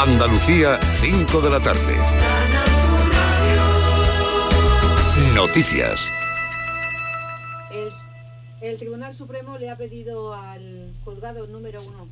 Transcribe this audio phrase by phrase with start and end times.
[0.00, 1.96] Andalucía, 5 de la tarde.
[5.34, 6.08] Noticias.
[7.72, 7.90] El,
[8.60, 12.06] el Tribunal Supremo le ha pedido al juzgado número uno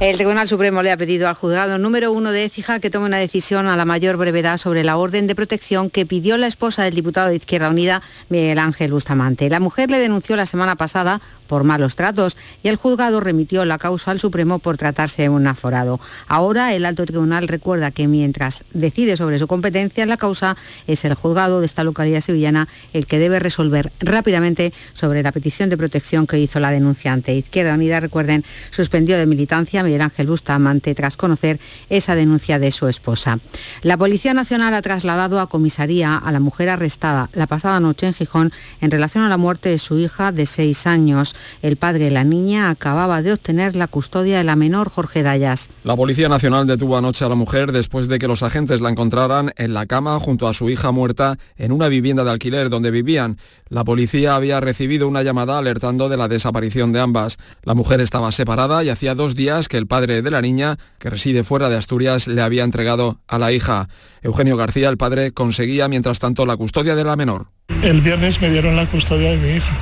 [0.00, 3.16] El Tribunal Supremo le ha pedido al juzgado número uno de Écija que tome una
[3.16, 6.94] decisión a la mayor brevedad sobre la orden de protección que pidió la esposa del
[6.94, 9.50] diputado de Izquierda Unida, Miguel Ángel Bustamante.
[9.50, 13.78] La mujer le denunció la semana pasada por malos tratos y el juzgado remitió la
[13.78, 15.98] causa al Supremo por tratarse de un aforado.
[16.28, 21.04] Ahora el alto tribunal recuerda que mientras decide sobre su competencia en la causa es
[21.04, 25.76] el juzgado de esta localidad sevillana el que debe resolver rápidamente sobre la petición de
[25.76, 27.34] protección que hizo la denunciante.
[27.34, 32.88] Izquierda Unida, recuerden, suspendió de militancia Miguel Ángel Bustamante tras conocer esa denuncia de su
[32.88, 33.38] esposa.
[33.82, 38.12] La Policía Nacional ha trasladado a comisaría a la mujer arrestada la pasada noche en
[38.12, 38.52] Gijón
[38.82, 41.34] en relación a la muerte de su hija de seis años.
[41.62, 45.70] El padre de la niña acababa de obtener la custodia de la menor Jorge Dayas.
[45.84, 49.52] La Policía Nacional detuvo anoche a la mujer después de que los agentes la encontraran
[49.56, 53.38] en la cama junto a su hija muerta en una vivienda de alquiler donde vivían.
[53.70, 57.38] La policía había recibido una llamada alertando de la desaparición de ambas.
[57.62, 61.08] La mujer estaba separada y hacía dos días que el padre de la niña, que
[61.08, 63.88] reside fuera de Asturias, le había entregado a la hija.
[64.22, 67.46] Eugenio García, el padre, conseguía mientras tanto la custodia de la menor.
[67.82, 69.76] El viernes me dieron la custodia de mi hija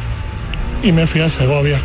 [0.82, 1.80] y me fui a Segovia.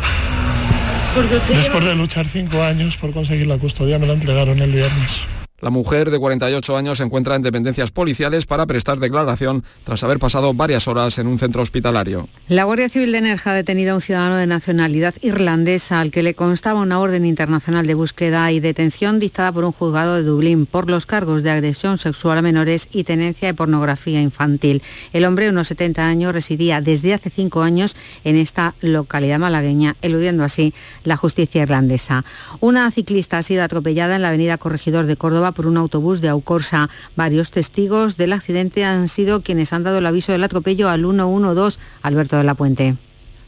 [1.48, 5.20] Después de luchar cinco años por conseguir la custodia, me la entregaron el viernes.
[5.62, 10.18] La mujer de 48 años se encuentra en dependencias policiales para prestar declaración tras haber
[10.18, 12.28] pasado varias horas en un centro hospitalario.
[12.48, 16.24] La Guardia Civil de Nerja ha detenido a un ciudadano de nacionalidad irlandesa al que
[16.24, 20.66] le constaba una orden internacional de búsqueda y detención dictada por un juzgado de Dublín
[20.66, 24.82] por los cargos de agresión sexual a menores y tenencia de pornografía infantil.
[25.12, 30.42] El hombre, unos 70 años, residía desde hace cinco años en esta localidad malagueña, eludiendo
[30.42, 30.74] así
[31.04, 32.24] la justicia irlandesa.
[32.58, 36.28] Una ciclista ha sido atropellada en la avenida Corregidor de Córdoba por un autobús de
[36.28, 36.90] Aucorsa.
[37.16, 41.78] Varios testigos del accidente han sido quienes han dado el aviso del atropello al 112,
[42.02, 42.96] Alberto de la Puente.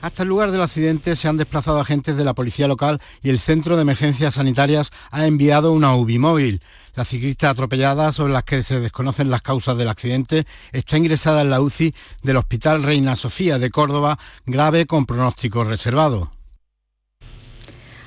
[0.04, 3.38] Hasta el lugar del accidente se han desplazado agentes de la policía local y el
[3.38, 6.60] Centro de Emergencias Sanitarias ha enviado una UBI móvil.
[6.94, 11.48] La ciclista atropellada, sobre las que se desconocen las causas del accidente, está ingresada en
[11.48, 16.30] la UCI del Hospital Reina Sofía de Córdoba, grave con pronóstico reservado.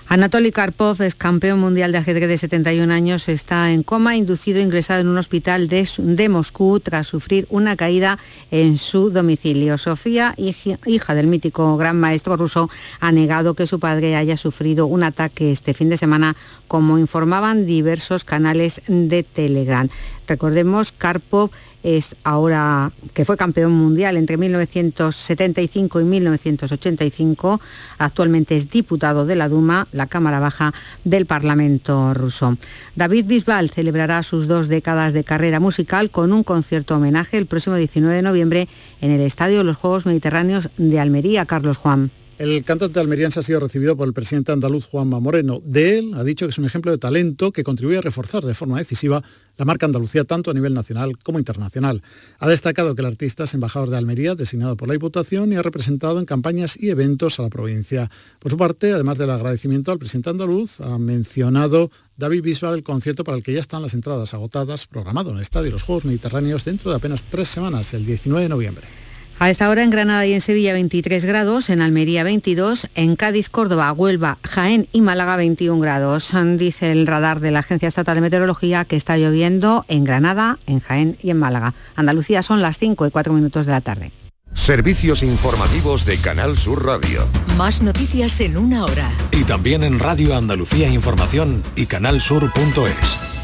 [0.09, 5.01] Anatoly Karpov es campeón mundial de ajedrez de 71 años, está en coma, inducido, ingresado
[5.01, 8.17] en un hospital de, Moscú tras sufrir una caída
[8.49, 9.77] en su domicilio.
[9.77, 12.69] Sofía, hija del mítico gran maestro ruso,
[13.01, 16.37] ha negado que su padre haya sufrido un ataque este fin de semana,
[16.69, 19.89] como informaban diversos canales de Telegram.
[20.25, 21.51] Recordemos, Karpov
[21.83, 27.61] es ahora que fue campeón mundial entre 1975 y 1985,
[27.97, 30.73] actualmente es diputado de la Duma, la Cámara Baja
[31.03, 32.57] del Parlamento ruso.
[32.95, 37.75] David Bisbal celebrará sus dos décadas de carrera musical con un concierto homenaje el próximo
[37.75, 38.67] 19 de noviembre
[39.01, 42.11] en el Estadio de los Juegos Mediterráneos de Almería, Carlos Juan.
[42.37, 45.59] El cantante almeriense ha sido recibido por el presidente andaluz Juanma Moreno.
[45.65, 48.53] De él ha dicho que es un ejemplo de talento que contribuye a reforzar de
[48.53, 49.23] forma decisiva
[49.57, 52.01] la marca Andalucía tanto a nivel nacional como internacional.
[52.39, 55.61] Ha destacado que el artista es embajador de Almería, designado por la Diputación y ha
[55.61, 58.09] representado en campañas y eventos a la provincia.
[58.39, 63.23] Por su parte, además del agradecimiento al presidente andaluz, ha mencionado David Bisbal el concierto
[63.23, 66.05] para el que ya están las entradas agotadas, programado en el Estadio de los Juegos
[66.05, 69.06] Mediterráneos dentro de apenas tres semanas, el 19 de noviembre.
[69.39, 73.49] A esta hora en Granada y en Sevilla 23 grados, en Almería 22, en Cádiz,
[73.49, 76.31] Córdoba, Huelva, Jaén y Málaga 21 grados.
[76.57, 80.79] Dice el radar de la Agencia Estatal de Meteorología que está lloviendo en Granada, en
[80.79, 81.75] Jaén y en Málaga.
[81.95, 84.11] Andalucía son las 5 y 4 minutos de la tarde.
[84.53, 87.27] Servicios informativos de Canal Sur Radio.
[87.57, 89.11] Más noticias en una hora.
[89.31, 93.36] Y también en Radio Andalucía Información y canalsur.es.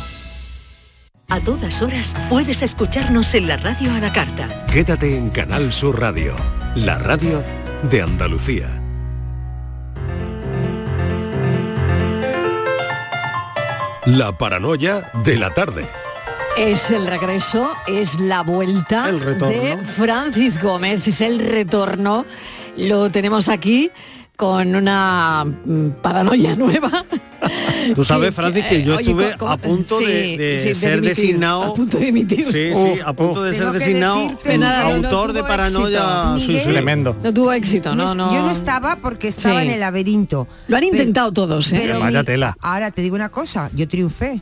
[1.29, 4.66] A todas horas puedes escucharnos en la radio a la carta.
[4.72, 6.35] Quédate en Canal Sur Radio,
[6.75, 7.41] la radio
[7.89, 8.67] de Andalucía.
[14.05, 15.85] La paranoia de la tarde.
[16.58, 22.26] Es el regreso, es la vuelta de Francis Gómez, es el retorno.
[22.78, 23.91] Lo tenemos aquí
[24.43, 27.05] con una mm, paranoia nueva.
[27.95, 31.63] Tú sabes, Francis, que yo estuve a punto de, ser designado.
[31.63, 32.43] A punto de emitir.
[32.43, 34.31] Sí, sí, a punto de ser designado
[34.84, 36.35] autor de paranoia.
[36.63, 37.16] tremendo.
[37.23, 38.34] No tuvo éxito, no, no.
[38.34, 40.45] Yo no estaba porque estaba en el laberinto.
[40.67, 41.79] Lo han intentado todos, ¿eh?
[41.84, 42.57] Pero Vaya tela.
[42.59, 44.41] Ahora te digo una cosa, yo triunfé.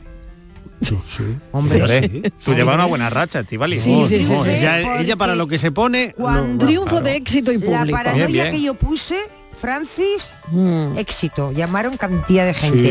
[0.80, 1.22] Sí, sí.
[1.52, 3.78] Hombre, sí, tú llevas una buena racha, Estivali.
[3.78, 6.12] Sí, sí, sí, ella, ella, para lo que se pone...
[6.16, 7.04] Cuando, triunfo claro.
[7.04, 7.84] de éxito y público.
[7.84, 8.52] La paranoia bien, bien.
[8.56, 9.16] que yo puse
[9.52, 10.98] Francis, Mm.
[10.98, 11.52] éxito.
[11.52, 12.90] Llamaron cantidad de gente.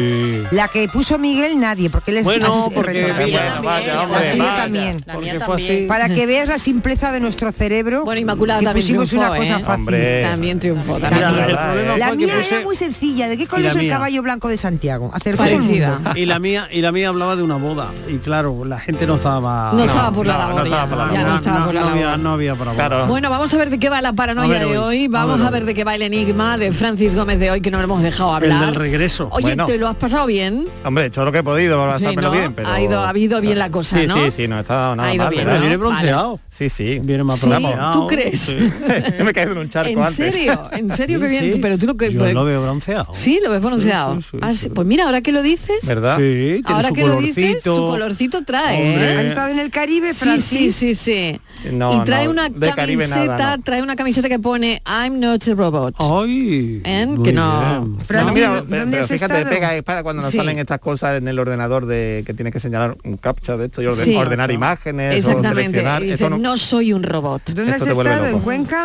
[0.49, 0.55] Sí.
[0.55, 3.25] La que puso Miguel, nadie, porque él es Bueno, así- porque- retorno.
[3.25, 4.55] Bueno, vaya, hombre, La suya vaya.
[4.63, 5.87] también.
[5.87, 8.03] Para que veas la simpleza de nuestro cerebro.
[8.05, 9.63] Bueno, Inmaculada que también pusimos triunfó, una cosa ¿eh?
[9.63, 9.79] fácil.
[9.81, 10.23] Hombre.
[10.23, 10.97] También triunfó.
[10.99, 11.23] También.
[11.23, 11.97] ¿eh?
[11.97, 12.55] La fue que mía puse...
[12.55, 13.27] era muy sencilla.
[13.27, 13.93] ¿De qué color es el mía.
[13.93, 15.11] caballo blanco de Santiago?
[15.51, 16.11] Mundo.
[16.15, 19.15] Y la mía y la mía hablaba de una boda y claro, la gente no
[19.15, 20.89] estaba No estaba por la labor estaba ya.
[20.89, 21.27] por la Ya labor.
[21.29, 22.19] no estaba por la no había, labor.
[22.19, 23.03] no había para.
[23.05, 25.73] Bueno, vamos a ver de qué va la paranoia de hoy, Vamos a ver de
[25.73, 28.51] qué va el enigma de Francis Gómez de hoy, que no lo hemos dejado El
[28.51, 28.65] hablar.
[28.67, 29.29] del regreso.
[29.31, 29.65] Oye, Bueno.
[29.65, 30.67] ¿te lo has pasado bien?
[30.83, 32.33] Hombre, he hecho lo que he podido para Sí, pasármelo ¿no?
[32.39, 32.69] bien, pero...
[32.69, 34.15] Ha ido- ha ido bien la cosa, sí, ¿no?
[34.15, 35.59] Sí, sí, no he estado nada Ha ido mal, bien, ¿no?
[35.59, 36.39] viene bronceado.
[36.49, 36.99] Sí, sí.
[37.01, 37.93] Viene más bronceado.
[37.93, 38.39] ¿Tú crees?
[38.41, 38.55] Sí.
[39.17, 40.15] Yo me he caído en un charco ¿En antes.
[40.33, 40.69] serio?
[40.71, 41.59] ¿En serio que sí.
[41.61, 43.07] Pero tú no que Yo lo veo bronceado.
[43.13, 44.15] Sí, lo ves bronceado.
[44.15, 44.57] Sí, sí, sí, Ah, sí.
[44.57, 44.69] sí.
[44.69, 46.17] Pues mira, ahora que lo dices, ¿Verdad?
[46.17, 48.95] Sí, tiene ahora su que lo dices, su colorcito trae.
[48.95, 49.19] ¿eh?
[49.19, 50.75] ¿Han estado en el Caribe, Sí, Francis?
[50.75, 51.41] sí, sí, sí.
[51.71, 53.63] No, y trae no, una camiseta, nada, no.
[53.63, 55.95] trae una camiseta que pone I'm not a robot.
[55.99, 57.99] Ay, Muy Que no- bien.
[58.01, 59.49] Francis, No, mira, ¿dónde pero, fíjate, estado?
[59.49, 60.37] pega es para cuando nos Sí.
[60.37, 63.81] salen estas cosas en el ordenador de que tienes que señalar un captcha de esto
[63.81, 64.15] y orden- Sí.
[64.15, 65.63] ordenar imágenes o Exactamente.
[65.79, 66.01] seleccionar.
[66.01, 67.41] Y dice, Eso no, no soy un robot.
[67.49, 68.83] ¿En loco.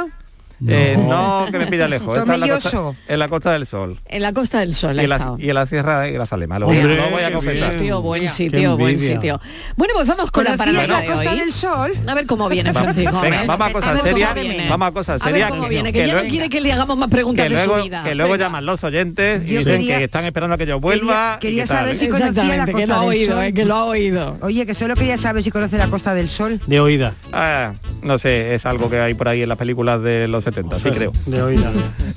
[0.58, 0.74] Cuenca?
[0.74, 2.16] eh, no, que me pilla lejos.
[2.18, 4.00] Esta es la costa- en la Costa del Sol.
[4.06, 6.58] En la Costa del Sol Y en, la, y en la Sierra de Grazalema.
[6.58, 7.72] Lo, voy a- Hombre, lo voy a confesar.
[7.72, 9.40] Sitio, buen sitio, buen sitio.
[9.76, 11.38] Bueno, pues vamos con la ¿Conocías paranoia la de Costa hoy.
[11.38, 11.92] del Sol?
[12.06, 14.34] A ver cómo viene Vamos, Francisco venga, vamos a cosas serias.
[14.70, 15.50] Vamos a cosas A ver serias.
[15.50, 17.76] cómo viene, que, ya luego- no quiere que le hagamos más preguntas que de luego,
[17.78, 18.02] su vida.
[18.04, 18.44] que luego Venga.
[18.46, 21.38] llaman los oyentes y Yo dicen quería- que están esperando a que yo vuelva.
[21.38, 23.44] Quería- quería que saber si conocía la Exactamente, que Costa lo ha del oído, Sol.
[23.44, 24.38] eh, que lo ha oído.
[24.40, 26.60] Oye, que solo quería saber si conoce la Costa del Sol.
[26.66, 27.14] De oída.
[27.32, 30.76] Ah, no sé, es algo que hay por ahí en las películas de los 70,
[30.78, 31.12] sí creo.
[31.26, 31.72] De oída.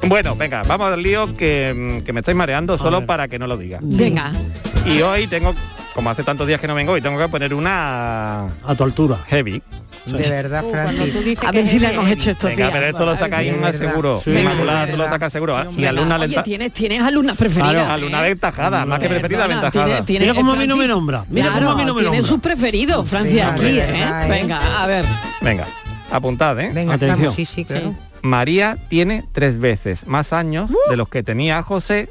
[0.07, 3.07] Bueno, venga, vamos al lío que, que me estáis mareando solo ver.
[3.07, 3.79] para que no lo diga.
[3.81, 4.31] Venga.
[4.85, 5.55] Y hoy tengo,
[5.95, 9.17] como hace tantos días que no vengo, hoy tengo que poner una A tu altura.
[9.29, 9.61] heavy.
[10.05, 11.37] De verdad, Francis.
[11.43, 12.71] A ver si le hemos hecho estos Venga, días.
[12.73, 14.19] pero esto lo sacáis más seguro.
[14.23, 14.31] Sí.
[14.31, 15.57] Inmaculada, tú lo sacas seguro.
[15.71, 16.43] Y Venga, alumna Oye, lenta.
[16.43, 17.71] tienes, tienes alumnas preferidas.
[17.73, 17.93] Claro, ¿eh?
[17.93, 21.47] Alumna aventajada, más que preferida, tiene- tiene- Mira cómo a mí no me nombra, mira
[21.49, 22.29] Claro, cómo a mí no me Tiene nombra.
[22.29, 24.03] sus preferidos, Francia, Venga, aquí, ¿eh?
[24.03, 24.27] ¿eh?
[24.29, 25.05] Venga, a ver.
[25.41, 25.67] Venga,
[26.11, 26.71] apuntad, ¿eh?
[26.73, 27.15] Venga, Atención.
[27.29, 27.93] estamos, sí, sí, claro.
[28.21, 30.89] María tiene tres veces más años Uh.
[30.89, 32.09] de los que tenía José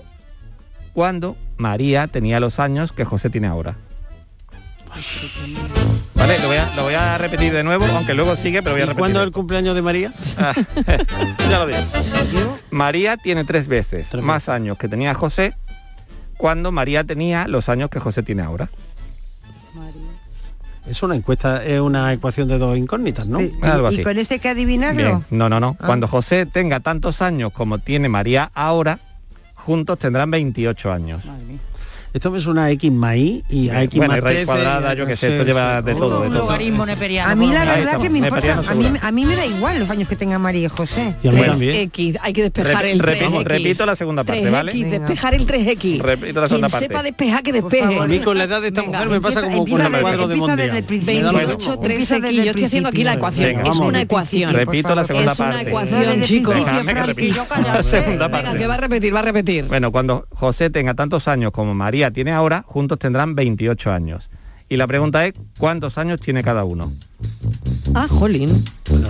[0.93, 3.77] cuando María tenía los años que José tiene ahora.
[6.15, 8.81] Vale, lo voy a, lo voy a repetir de nuevo, aunque luego sigue, pero voy
[8.81, 8.99] a ¿Y repetir.
[8.99, 10.13] cuándo es el cumpleaños de María?
[10.39, 10.55] Ah,
[11.51, 11.79] ya lo digo.
[12.71, 15.55] María tiene tres veces más años que tenía José
[16.37, 18.71] cuando María tenía los años que José tiene ahora.
[20.89, 23.41] Es una encuesta, es una ecuación de dos incógnitas, ¿no?
[23.41, 24.03] y, Algo y así.
[24.03, 25.03] con este hay que adivinarlo.
[25.03, 25.25] Bien.
[25.31, 25.77] No, no, no.
[25.79, 25.87] Ah.
[25.87, 28.99] Cuando José tenga tantos años como tiene María ahora,
[29.55, 31.23] juntos tendrán 28 años.
[32.13, 34.95] Esto me suena a X más Y y a X Bueno, más raíz 13, cuadrada,
[34.95, 35.87] yo qué sé, esto lleva sí.
[35.87, 36.51] de todo, de todo.
[36.51, 39.01] A mí la verdad estamos, que me importa, a mí, seguro.
[39.03, 41.15] a mí me da igual los años que tenga María y José.
[41.23, 41.75] Y a mí Tres también.
[41.77, 43.45] X, hay que despejar Rep- el repi- 3X.
[43.45, 44.73] repito la segunda parte, 3X, ¿vale?
[44.73, 45.99] Despejar el 3X.
[46.01, 46.87] Repito la segunda parte.
[46.87, 47.99] sepa despejar, que despeje.
[47.99, 50.35] A mí con la edad de esta mujer me pasa como con el cuadro de
[50.35, 50.57] empieza Mondrian.
[50.57, 51.15] desde el principio.
[51.15, 51.83] Me da lo 28, mismo.
[51.85, 52.21] 3X.
[52.23, 53.67] desde Yo estoy haciendo aquí la ecuación.
[53.67, 54.55] Es una ecuación.
[54.55, 55.69] Repito la segunda Es una parte.
[55.69, 56.55] ecuación, chicos.
[56.55, 56.61] que
[58.09, 58.59] Venga, parte.
[58.59, 59.65] que va a repetir, va a repetir.
[59.67, 64.29] Bueno, cuando José tenga tantos años como María tiene ahora, juntos tendrán 28 años.
[64.71, 66.93] Y la pregunta es, ¿cuántos años tiene cada uno?
[67.95, 68.49] Ah, jolín.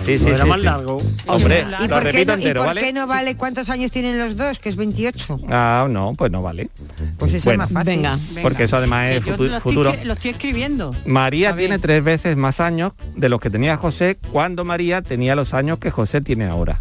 [0.01, 0.65] Sí, sí, era sí, más sí.
[0.67, 0.99] largo.
[1.27, 2.81] Hombre, ¿Y lo repito no, y por ¿vale?
[2.81, 4.61] qué no vale cuántos años tienen los dos?
[4.61, 5.41] Que es 28.
[5.49, 6.71] Ah, no, pues no vale.
[7.19, 7.97] Pues eso Bueno, es más fácil.
[7.97, 8.19] Venga.
[8.41, 9.93] Porque eso además es futu- futuro.
[10.05, 10.93] lo estoy escribiendo.
[11.07, 15.55] María tiene tres veces más años de los que tenía José cuando María tenía los
[15.55, 16.81] años que José tiene ahora.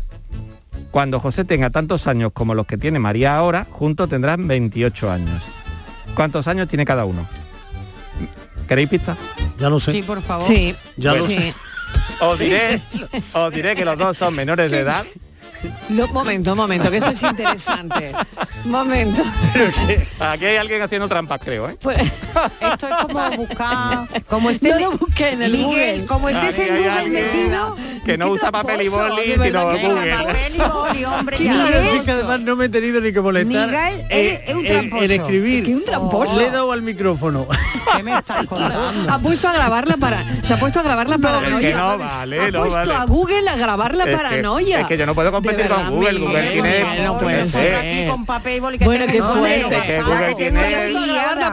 [0.91, 5.41] Cuando José tenga tantos años como los que tiene María ahora, juntos tendrán 28 años.
[6.17, 7.29] ¿Cuántos años tiene cada uno?
[8.67, 9.15] ¿Queréis pista?
[9.59, 9.91] Ya lo sé.
[9.91, 10.47] Sí, por favor.
[10.47, 10.75] Sí.
[10.95, 11.35] Ya lo sí.
[11.35, 11.53] sé.
[12.21, 12.81] Os diré,
[13.35, 15.05] os diré que los dos son menores de edad.
[15.89, 18.11] Lo- momento, momento, que eso es interesante.
[18.65, 19.23] momento.
[20.19, 21.77] Aquí hay alguien haciendo trampas, creo, ¿eh?
[21.81, 21.97] Pues,
[22.61, 24.07] Esto es como buscar.
[24.27, 26.05] Como esté no lo busqué en el Miguel, Google.
[26.05, 29.51] como estés en Google metido, Que no usa papel y boli, sino que
[29.87, 30.11] Google.
[30.15, 31.53] Papel y boli, hombre, ya.
[31.53, 34.73] Claro, que además no me he tenido ni que molestar Miguel eh, es un en-
[34.73, 35.03] tramposo.
[35.03, 35.65] en escribir.
[35.65, 36.37] Que un tramposo.
[36.39, 37.47] Le he dado al micrófono.
[37.95, 39.11] ¿Qué me estás contando?
[39.11, 40.23] Ha puesto a grabarla para.
[40.43, 41.59] Se ha puesto a grabar la Es paranoia.
[41.59, 42.93] que no vale, ha no puesto vale.
[42.93, 44.81] a Google a grabar la Es que- paranoia.
[44.81, 47.75] es que yo no puedo competir con Google, Google tiene- no puede ser.
[47.75, 50.01] aquí con papel y boli que Bueno, tengo qué fuerte.
[50.03, 50.61] Google tiene-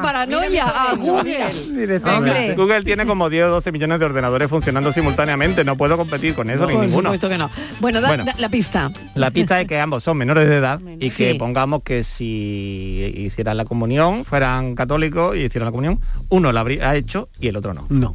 [0.03, 2.55] paranoia a Google.
[2.57, 5.65] Google tiene como 10 o 12 millones de ordenadores funcionando simultáneamente.
[5.65, 7.09] No puedo competir con eso ni Por ninguno.
[7.11, 7.51] supuesto que no.
[7.81, 8.01] Bueno,
[8.39, 8.91] la pista.
[9.15, 13.57] La pista es que ambos son menores de edad y que pongamos que si hicieran
[13.57, 17.75] la comunión, fueran católicos y hicieran la comunión, uno la habría hecho y el otro
[17.75, 17.87] no.
[17.89, 18.13] No.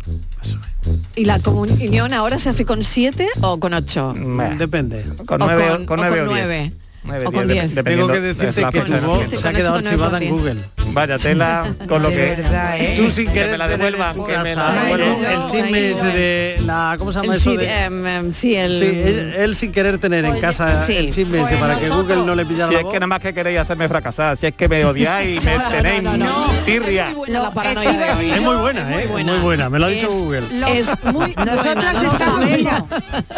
[1.16, 4.14] ¿Y la comunión ahora se hace con siete o con ocho?
[4.58, 5.04] Depende.
[5.26, 6.46] Con O nueve, con- con o nueve con o diez.
[6.48, 6.72] nueve.
[7.04, 7.76] Nueve, o con diez, 10.
[7.76, 10.30] dependiendo Tengo que de decirte la que tu voz se ha quedado Con archivada en
[10.30, 10.62] con Google.
[10.92, 12.16] Vaya tela con lo que...
[12.16, 12.96] verdad, ¿eh?
[12.98, 14.98] Tú sin que querer me la tener devuelva, en tu que me casa, la el-
[14.98, 15.32] devuelva.
[15.34, 18.80] el chisme Ahí ese de la ¿cómo se llama El eso de em, sí, el...
[18.80, 20.96] Sí, él, él sin querer tener en casa sí.
[20.98, 22.94] el chisme ese Pues para que nosotros- Google no le pillara Si la es voz.
[22.94, 26.04] que nada más que queréis hacerme fracasar, si es que me odiáis y me tenéis
[26.04, 26.52] no, no, no.
[26.66, 27.04] tirria.
[27.10, 28.32] Es muy buena la paranoia Estiva de hoy.
[28.32, 29.08] Es muy buena, ¿eh?
[29.10, 30.44] Muy buena, me lo ha dicho Es- Google.
[30.76, 32.46] Es muy Nosotras estamos,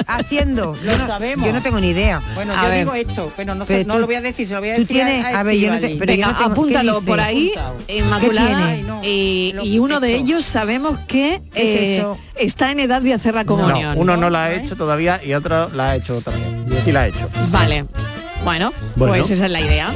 [0.08, 0.76] haciendo.
[0.84, 1.46] Lo Yo no- sabemos.
[1.48, 2.22] Yo no tengo ni idea.
[2.36, 4.54] Bueno, yo digo esto, pero no, sé, Pero no tú- lo voy a decir, se
[4.54, 6.00] lo voy a tú decir tienes- a, a ver, yo no te- Estíbaliz.
[6.00, 7.52] pero yo Venga, no tengo- ¿qué apúntalo por ahí.
[7.88, 8.76] Inmaculada.
[9.04, 12.18] Y, Lo- y uno de ellos sabemos que ¿Qué es eh, eso?
[12.36, 13.96] está en edad de hacer la comunión.
[13.96, 16.66] No, uno no la ha hecho todavía y otro la ha hecho también.
[16.84, 17.30] Sí la ha hecho.
[17.50, 17.86] Vale.
[18.44, 19.14] Bueno, Bueno.
[19.14, 19.90] pues esa es la idea.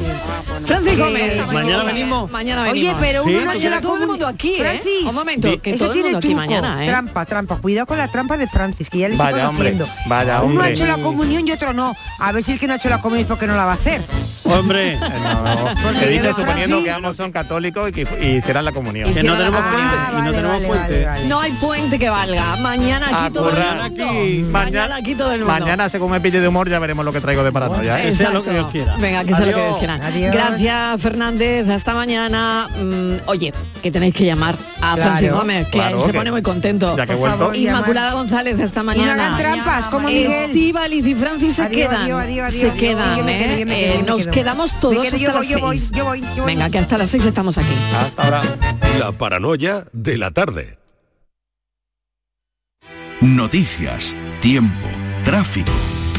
[0.66, 1.46] Francis Gómez.
[1.52, 2.30] Mañana venimos.
[2.30, 2.96] Mañana Oye, venimos.
[3.00, 3.74] pero Sí, uno tú no ha hecho crees.
[3.74, 4.58] la todo el mundo aquí, ¿eh?
[4.60, 6.88] Francis, Un momento, que eso todo el tiene mundo aquí mañana, ¿eh?
[6.88, 7.56] Trampa, trampa.
[7.56, 10.08] Cuidado con la trampa de Francis, que ya le estoy Vaya, hombre, conociendo.
[10.08, 10.70] vaya, Uno ha hombre.
[10.72, 11.94] hecho la comunión y otro no.
[12.18, 13.72] A ver si el que no ha hecho la comunión es porque no la va
[13.72, 14.02] a hacer.
[14.44, 19.12] Hombre, No, Porque te suponiendo que ambos son católicos y que y hicieran la comunión.
[19.12, 20.92] que no tenemos puente y no tenemos vale, puente.
[20.92, 21.26] vale, vale.
[21.26, 22.56] No hay puente que valga.
[22.58, 23.82] Mañana aquí A todo el mundo.
[23.82, 24.38] Aquí.
[24.48, 25.52] Mañana aquí todo el mundo.
[25.58, 27.98] Mañana, según me pille de humor, ya veremos lo que traigo de paranoia.
[28.36, 28.38] ¿Eh?
[28.38, 28.50] Lo que.
[28.52, 28.96] Dios quiera.
[28.96, 29.62] Venga, que sea lo que.
[29.64, 29.94] Dios quiera.
[29.94, 30.32] Adiós.
[30.32, 31.68] Gracias, Fernández.
[31.68, 32.68] Hasta mañana.
[32.76, 33.52] Mm, oye,
[33.82, 35.02] que tenéis que llamar a Claro.
[35.02, 36.96] Francis Gómez, que Claro, se que- pone muy contento.
[36.96, 37.38] Ya que he Por vuelto.
[37.38, 37.56] favor.
[37.56, 39.26] Inmaculada González, hasta Y no mañana.
[39.26, 40.50] hagan trampas, como Miguel.
[40.50, 42.02] Estíbaliz y Francis se Adiós, quedan.
[42.02, 43.62] adiós, adiós, se quedan, quedo, ¿eh?
[43.62, 43.66] Eh,
[43.98, 45.90] quedo, Nos quedamos todos hasta las seis.
[46.46, 47.74] Venga, que hasta las seis estamos aquí.
[47.98, 48.42] Hasta ahora.
[48.98, 50.78] La paranoia de la tarde.
[53.20, 54.86] Noticias, tiempo,
[55.24, 55.72] tráfico.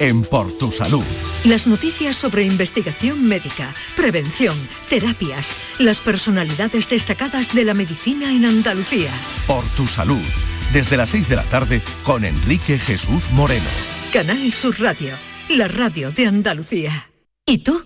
[0.00, 1.04] en Por Tu Salud.
[1.44, 4.56] Las noticias sobre investigación médica, prevención,
[4.88, 9.10] terapias, las personalidades destacadas de la medicina en Andalucía.
[9.46, 10.24] Por Tu Salud,
[10.72, 13.68] desde las 6 de la tarde con Enrique Jesús Moreno.
[14.12, 15.14] Canal Sur Radio,
[15.50, 17.10] la radio de Andalucía.
[17.46, 17.84] ¿Y tú?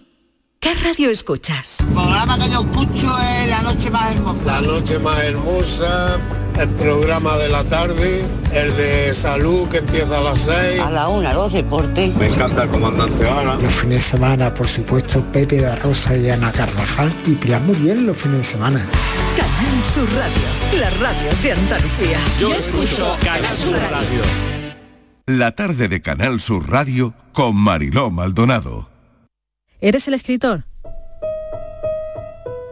[0.61, 1.80] ¿Qué radio escuchas?
[1.80, 4.44] El programa que yo escucho es La Noche Más Hermosa.
[4.47, 6.18] La noche más hermosa,
[6.59, 10.81] el programa de la tarde, el de salud que empieza a las 6.
[10.81, 12.15] A la una, los deportes.
[12.17, 13.55] Me encanta el comandante Ana.
[13.55, 18.07] Los fines de semana, por supuesto, Pepe da Rosa y Ana Carvajal y Pilar Muriel
[18.07, 18.87] los fines de semana.
[19.37, 22.19] Canal Sur Radio, la radio de Andalucía.
[22.39, 24.23] Yo escucho Canal Sur Radio.
[25.27, 28.89] La tarde de Canal Sur Radio con Mariló Maldonado.
[29.81, 30.65] ¿Eres el escritor?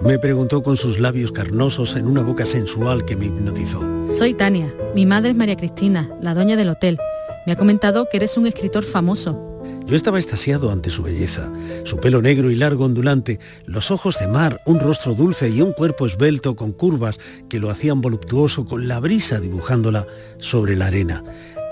[0.05, 3.81] Me preguntó con sus labios carnosos en una boca sensual que me hipnotizó.
[4.13, 4.75] Soy Tania.
[4.97, 6.99] Mi madre es María Cristina, la dueña del hotel.
[7.47, 9.41] Me ha comentado que eres un escritor famoso.
[9.87, 11.53] Yo estaba extasiado ante su belleza,
[11.85, 15.73] su pelo negro y largo ondulante, los ojos de mar, un rostro dulce y un
[15.73, 21.23] cuerpo esbelto con curvas que lo hacían voluptuoso con la brisa dibujándola sobre la arena.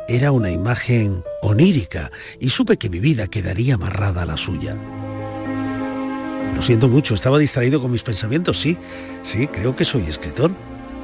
[0.08, 4.76] Era una imagen onírica y supe que mi vida quedaría amarrada a la suya.
[6.60, 8.76] Lo siento mucho, estaba distraído con mis pensamientos, sí,
[9.22, 10.50] sí, creo que soy escritor.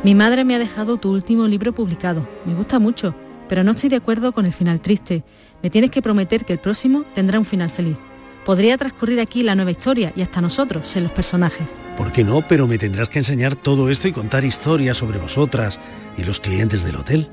[0.05, 2.29] Mi madre me ha dejado tu último libro publicado.
[2.45, 3.15] Me gusta mucho,
[3.49, 5.25] pero no estoy de acuerdo con el final triste.
[5.63, 7.97] Me tienes que prometer que el próximo tendrá un final feliz.
[8.45, 11.71] Podría transcurrir aquí la nueva historia y hasta nosotros, en los personajes.
[11.97, 12.47] ¿Por qué no?
[12.47, 15.81] Pero me tendrás que enseñar todo esto y contar historias sobre vosotras
[16.19, 17.31] y los clientes del hotel.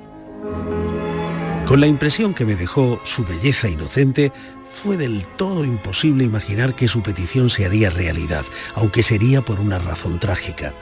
[1.65, 4.31] Con la impresión que me dejó su belleza inocente,
[4.73, 8.43] fue del todo imposible imaginar que su petición se haría realidad,
[8.75, 10.73] aunque sería por una razón trágica.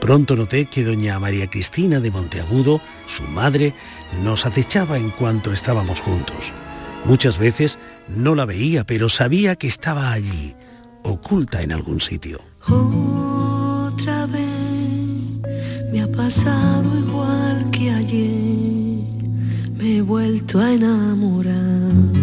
[0.00, 3.74] Pronto noté que doña María Cristina de Monteagudo, su madre,
[4.22, 6.52] nos acechaba en cuanto estábamos juntos.
[7.04, 7.78] Muchas veces
[8.08, 10.54] no la veía, pero sabía que estaba allí,
[11.04, 12.40] oculta en algún sitio.
[12.68, 15.40] Otra vez
[15.92, 19.04] me ha pasado igual que ayer,
[19.76, 22.15] me he vuelto a enamorar.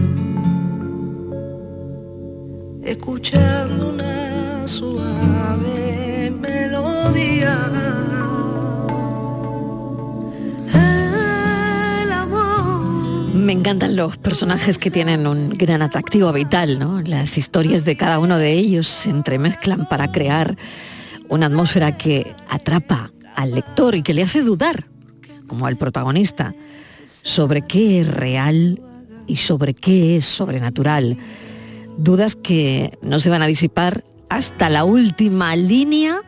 [2.86, 7.58] Escuchando una suave melodía.
[13.34, 17.02] Me encantan los personajes que tienen un gran atractivo vital, ¿no?
[17.02, 20.58] Las historias de cada uno de ellos se entremezclan para crear
[21.30, 24.86] una atmósfera que atrapa al lector y que le hace dudar,
[25.48, 26.54] como al protagonista,
[27.22, 28.82] sobre qué es real
[29.26, 31.18] y sobre qué es sobrenatural.
[31.98, 36.22] Dudas que no se van a disipar hasta la última línea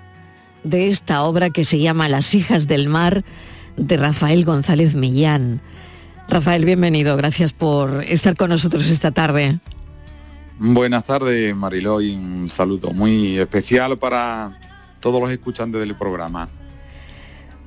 [0.63, 3.23] de esta obra que se llama Las hijas del mar
[3.77, 5.61] de Rafael González Millán.
[6.27, 7.17] Rafael, bienvenido.
[7.17, 9.59] Gracias por estar con nosotros esta tarde.
[10.57, 14.57] Buenas tardes, Mariló, y un saludo muy especial para
[14.99, 16.47] todos los escuchantes del programa.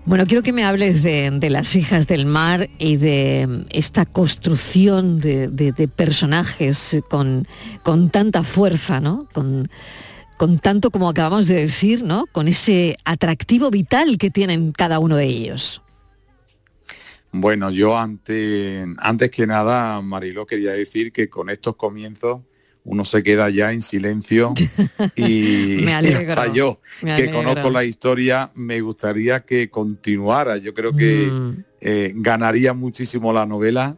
[0.04, 5.90] Bueno, quiero que me hables de, las hijas del mar y de esta construcción de,
[5.94, 7.46] personajes con,
[7.82, 9.28] con tanta fuerza, ¿no?
[9.34, 9.68] Con,
[10.38, 12.24] con tanto, como acabamos de decir, ¿no?
[12.32, 15.82] Con ese atractivo vital que tienen cada uno de ellos.
[17.32, 22.40] Bueno, yo antes que nada, Mariló, quería decir que con estos comienzos
[22.90, 24.54] uno se queda ya en silencio
[25.14, 30.56] y, Me alegro, hasta yo, me que conozco la historia, me gustaría que continuara.
[30.56, 31.64] Yo creo que Mm.
[31.82, 33.96] eh, ganaría muchísimo la novela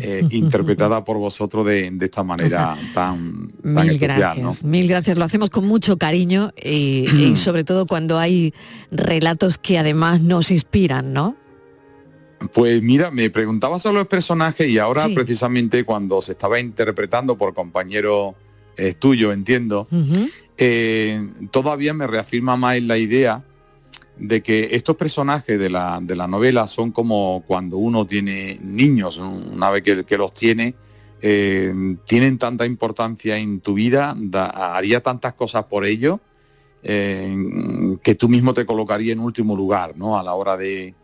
[0.00, 4.36] eh, interpretada por vosotros de, de esta manera tan, tan Mil especial.
[4.38, 4.42] ¿no?
[4.44, 5.18] gracias, mil gracias.
[5.18, 8.54] Lo hacemos con mucho cariño y, y sobre todo cuando hay
[8.90, 11.36] relatos que además nos inspiran, ¿no?
[12.52, 15.14] Pues mira, me preguntaba sobre los personajes y ahora Sí.
[15.14, 18.34] precisamente cuando se estaba interpretando por compañero
[18.76, 19.88] eh, tuyo, entiendo,
[20.56, 23.44] eh, todavía me reafirma más en la idea
[24.16, 29.18] de que estos personajes de la, de la novela son como cuando uno tiene niños,
[29.18, 30.74] una vez que, que los tiene,
[31.20, 31.74] eh,
[32.06, 36.20] tienen tanta importancia en tu vida, da- haría tantas cosas por ellos,
[36.82, 40.18] eh, que tú mismo te colocaría en último lugar, ¿no?
[40.18, 40.94] A la hora de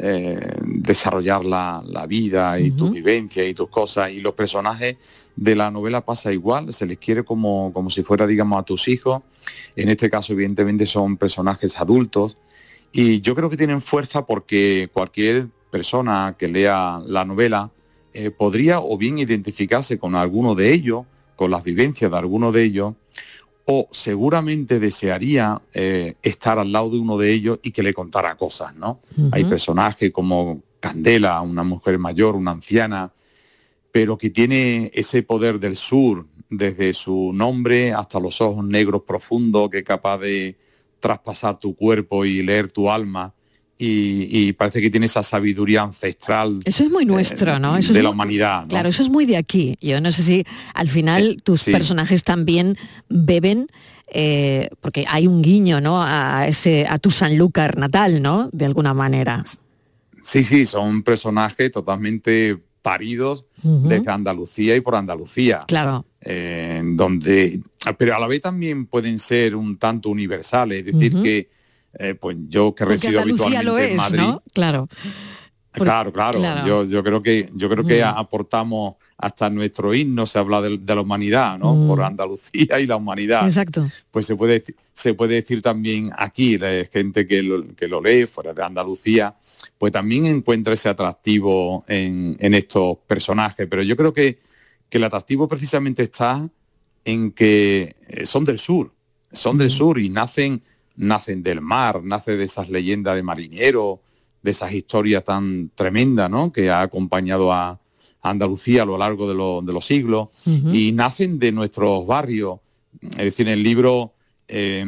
[0.00, 4.10] eh, desarrollar la, la vida y tu vivencia y tus cosas.
[4.10, 4.96] Y los personajes
[5.34, 8.88] de la novela pasa igual, se les quiere como, como si fuera, digamos, a tus
[8.88, 9.22] hijos.
[9.76, 12.38] En este caso, evidentemente, son personajes adultos.
[12.92, 17.70] Y yo creo que tienen fuerza porque cualquier persona que lea la novela
[18.14, 21.04] eh, podría o bien identificarse con alguno de ellos,
[21.36, 22.94] con las vivencias de alguno de ellos,
[23.70, 28.34] o seguramente desearía eh, estar al lado de uno de ellos y que le contara
[28.34, 29.00] cosas, ¿no?
[29.30, 33.12] Hay personajes como Candela, una mujer mayor, una anciana,
[33.92, 39.68] pero que tiene ese poder del sur, desde su nombre hasta los ojos negros profundos,
[39.68, 40.56] que es capaz de
[40.98, 43.34] traspasar tu cuerpo y leer tu alma.
[43.80, 47.76] Y, y parece que tiene esa sabiduría ancestral Eso es muy nuestro, ¿no?
[47.76, 48.62] Eso de es la muy- humanidad.
[48.62, 48.68] ¿no?
[48.68, 49.76] Claro, eso es muy de aquí.
[49.80, 51.70] Yo no sé si al final tus sí.
[51.70, 52.76] personajes también
[53.08, 53.68] beben,
[54.12, 56.02] eh, porque hay un guiño, ¿no?
[56.02, 58.50] A ese, a tu Sanlúcar natal, ¿no?
[58.52, 59.44] De alguna manera.
[60.22, 63.88] Sí, sí, son personajes totalmente paridos Ujú.
[63.88, 65.64] desde Andalucía y por Andalucía.
[65.68, 66.04] Claro.
[66.20, 67.60] eh, donde,
[67.96, 71.48] pero a la vez también pueden ser un tanto universales, es decir, que
[71.98, 74.42] eh, pues yo que resido habitualmente lo en es, Madrid, ¿no?
[74.52, 74.88] Claro.
[75.72, 76.66] Por- claro, claro, claro.
[76.66, 78.06] Yo, yo creo que yo creo que Mm.
[78.16, 81.74] aportamos hasta nuestro himno se habla de, de la humanidad, ¿no?
[81.74, 81.88] Mm.
[81.88, 83.86] Por Andalucía y la humanidad Exacto.
[84.10, 88.26] pues se puede, se puede decir también aquí, la gente que lo, que lo lee
[88.26, 89.36] fuera de Andalucía,
[89.76, 93.66] pues también encuentra ese atractivo en, en estos personajes.
[93.68, 94.40] Pero yo creo que,
[94.88, 96.48] que el atractivo precisamente está
[97.04, 98.92] en que eh, son del sur,
[99.32, 100.62] son del sur y nacen,
[100.98, 104.00] nacen del mar, nace de esas leyendas de marineros,
[104.42, 106.52] de esas historias tan tremendas, ¿no?
[106.52, 107.80] Que ha acompañado a,
[108.20, 110.28] Andalucía a lo largo de, lo- de los siglos
[110.74, 112.58] y nacen de nuestros barrios.
[113.12, 114.12] Es decir, el libro
[114.48, 114.84] eh,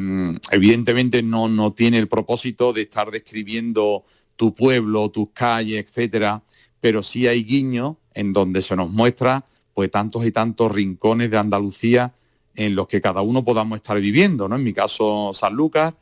[0.51, 6.42] evidentemente no, no tiene el propósito de estar describiendo tu pueblo, tus calles, etcétera,
[6.81, 9.44] pero sí hay guiños en donde se nos muestra
[9.75, 12.12] pues tantos y tantos rincones de Andalucía
[12.55, 14.57] en los que cada uno podamos estar viviendo, ¿no?
[14.57, 15.95] En mi caso San Lucas,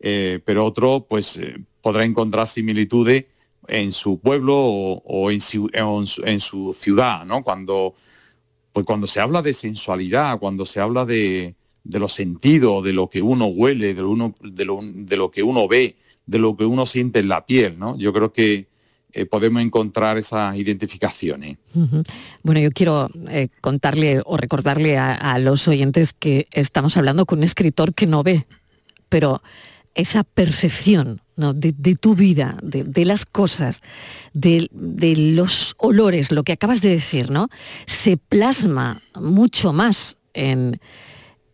[0.00, 3.26] eh, pero otro pues eh, podrá encontrar similitudes
[3.68, 7.42] en su pueblo o, en, su, ciudad, ¿no?
[7.42, 7.94] Cuando,
[8.72, 13.22] pues cuando se habla de sensualidad, cuando se habla de, los sentidos, de lo que
[13.22, 16.86] uno huele, de uno, de, lo, de lo que uno ve, de lo que uno
[16.86, 17.96] siente en la piel, ¿no?
[17.96, 18.66] Yo creo que
[19.14, 21.58] eh, podemos encontrar esas identificaciones.
[22.42, 27.44] Bueno, yo quiero eh, contarle o recordarle a, los oyentes que estamos hablando con un
[27.44, 28.46] escritor que no ve,
[29.08, 29.40] pero
[29.94, 31.54] esa percepción ¿no?
[31.54, 33.82] de, tu vida, de, las cosas,
[34.32, 34.68] de
[35.16, 37.48] los olores, lo que acabas de decir, ¿no?
[37.86, 40.80] Se plasma mucho más en,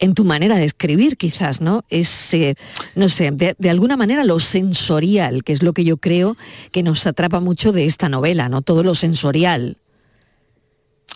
[0.00, 1.84] en tu manera de escribir, quizás, ¿no?
[1.88, 2.56] Es, eh,
[2.96, 6.36] no sé, de, de alguna manera lo sensorial, que es lo que yo creo
[6.72, 8.62] que nos atrapa mucho de esta novela, ¿no?
[8.62, 9.76] Todo lo sensorial.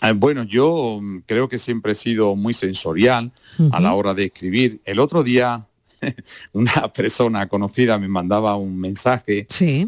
[0.03, 3.33] Eh, Bueno, yo creo que siempre he sido muy sensorial
[3.73, 4.81] a la hora de escribir.
[4.85, 5.67] El otro día
[6.53, 9.47] una persona conocida me mandaba un mensaje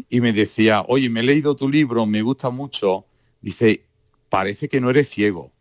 [0.09, 3.05] y me decía, oye, me he leído tu libro, me gusta mucho.
[3.41, 3.83] Dice,
[4.29, 5.51] parece que no eres ciego.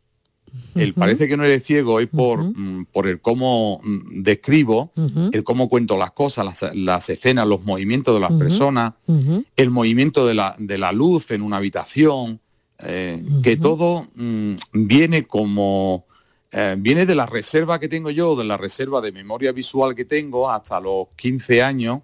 [0.74, 4.92] El parece que no eres ciego es por, mm, por el cómo mm, describo,
[5.32, 8.94] el cómo cuento las cosas, las, las escenas, los movimientos de las personas,
[9.56, 12.40] el movimiento de la, de la luz en una habitación,
[12.78, 16.04] eh, que todo mm, viene como,
[16.52, 20.04] eh, viene de la reserva que tengo yo, de la reserva de memoria visual que
[20.04, 22.00] tengo hasta los 15 años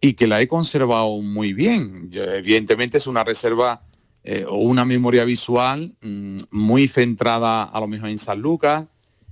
[0.00, 2.10] y que la he conservado muy bien.
[2.10, 3.82] Yo, evidentemente es una reserva
[4.24, 8.86] eh, o una memoria visual mm, muy centrada a lo mejor en San Lucas,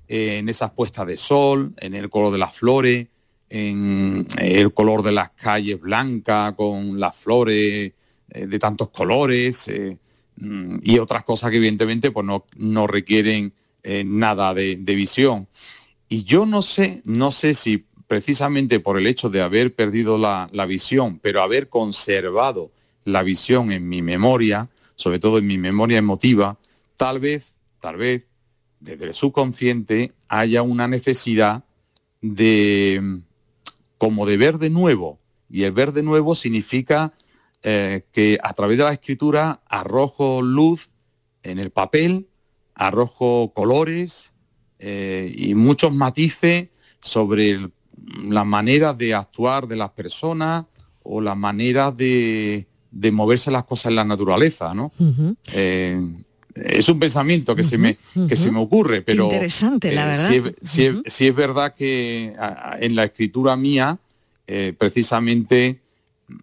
[0.06, 3.08] eh, en esas puestas de sol, en el color de las flores,
[3.52, 7.92] en el color de las calles blancas con las flores
[8.30, 9.98] eh, de tantos colores eh,
[10.36, 13.52] mm, y otras cosas que evidentemente pues no, no requieren
[13.82, 15.48] eh, nada de, de visión.
[16.08, 20.48] Y yo no sé, no sé si precisamente por el hecho de haber perdido la,
[20.52, 22.70] la visión, pero haber conservado
[23.04, 24.70] la visión en mi memoria,
[25.02, 26.56] sobre todo en mi memoria emotiva,
[26.96, 28.24] tal vez, tal vez,
[28.78, 31.64] desde el subconsciente haya una necesidad
[32.20, 33.22] de
[33.98, 35.18] como de ver de nuevo.
[35.50, 37.12] Y el ver de nuevo significa
[37.64, 40.90] eh, que a través de la escritura arrojo luz
[41.42, 42.28] en el papel,
[42.74, 44.30] arrojo colores
[44.78, 46.68] eh, y muchos matices
[47.00, 47.72] sobre el-
[48.24, 50.66] la manera de actuar de las personas
[51.04, 54.92] o la manera de, de moverse las cosas en la naturaleza, ¿no?
[55.52, 56.00] Eh,
[56.54, 57.96] es un pensamiento que se me
[58.28, 60.06] que se me ocurre, pero interesante, la eh,
[60.40, 60.52] verdad.
[60.62, 63.98] sí es, sí es- verdad que a- a- en la escritura mía,
[64.46, 65.80] eh, precisamente,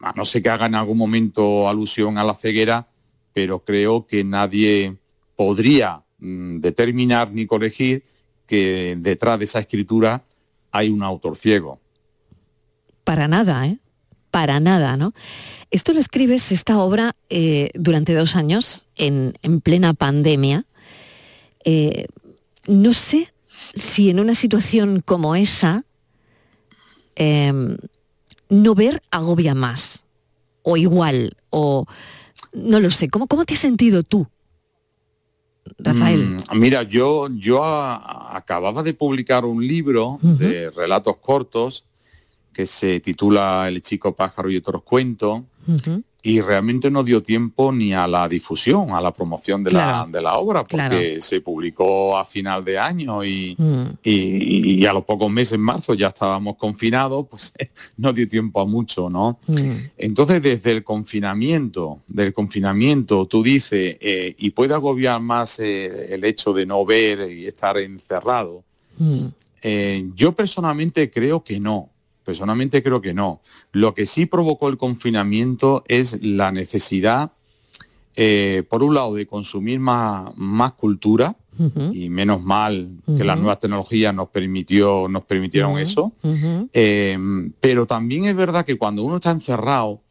[0.02, 2.88] a no ser que haga en algún momento alusión a la ceguera,
[3.34, 4.96] pero creo que nadie
[5.36, 8.04] podría mm, determinar ni corregir
[8.48, 10.24] que detrás de esa escritura
[10.72, 11.80] hay un autor ciego.
[13.04, 13.78] Para nada, ¿eh?
[14.32, 15.14] Para nada, ¿no?
[15.72, 20.66] Esto lo escribes, esta obra, eh, durante dos años, en, en plena pandemia.
[21.64, 22.08] Eh,
[22.68, 23.32] no sé
[23.76, 25.84] si en una situación como esa,
[27.16, 27.54] eh,
[28.50, 30.04] no ver agobia más,
[30.64, 31.86] o igual, o
[32.54, 33.10] no lo sé.
[33.10, 34.28] ¿Cómo, cómo te has sentido tú,
[35.78, 36.38] Rafael?
[36.52, 41.86] Mm, mira, yo, yo a- acababa de publicar un libro de relatos cortos
[42.54, 45.44] que se titula El chico pájaro y otros cuentos
[46.22, 50.06] Y realmente no dio tiempo ni a la difusión, a la promoción de, Claro.
[50.12, 51.22] la, de la obra, porque Claro.
[51.22, 53.84] se publicó a final de año y, Mm.
[54.04, 57.54] y- y a los pocos meses, en marzo, ya estábamos confinados, pues
[57.98, 59.40] no dio tiempo a mucho, ¿no?
[59.48, 59.72] Mm.
[59.98, 66.26] Entonces, desde el confinamiento, del confinamiento, tú dices, eh, y puede agobiar más eh, el
[66.26, 68.64] hecho de no ver y estar encerrado.
[68.98, 69.26] Mm.
[69.62, 71.90] Eh, yo personalmente creo que no.
[72.30, 73.42] Personalmente creo que no.
[73.72, 77.32] Lo que sí provocó el confinamiento es la necesidad,
[78.16, 81.36] eh, por un lado, de consumir más, más cultura,
[81.92, 86.12] y menos mal que las nuevas tecnologías nos permitió, nos permitieron eso.
[86.72, 87.18] Eh,
[87.60, 90.04] pero también es verdad que cuando uno está encerrado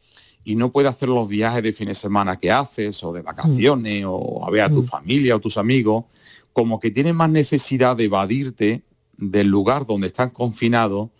[0.43, 4.03] y no puede hacer los viajes de fin de semana que haces, o de vacaciones,
[4.05, 6.03] o a ver a tu familia o tus amigos,
[6.51, 8.83] como que tienes más necesidad de evadirte
[9.15, 11.11] del lugar donde estás confinado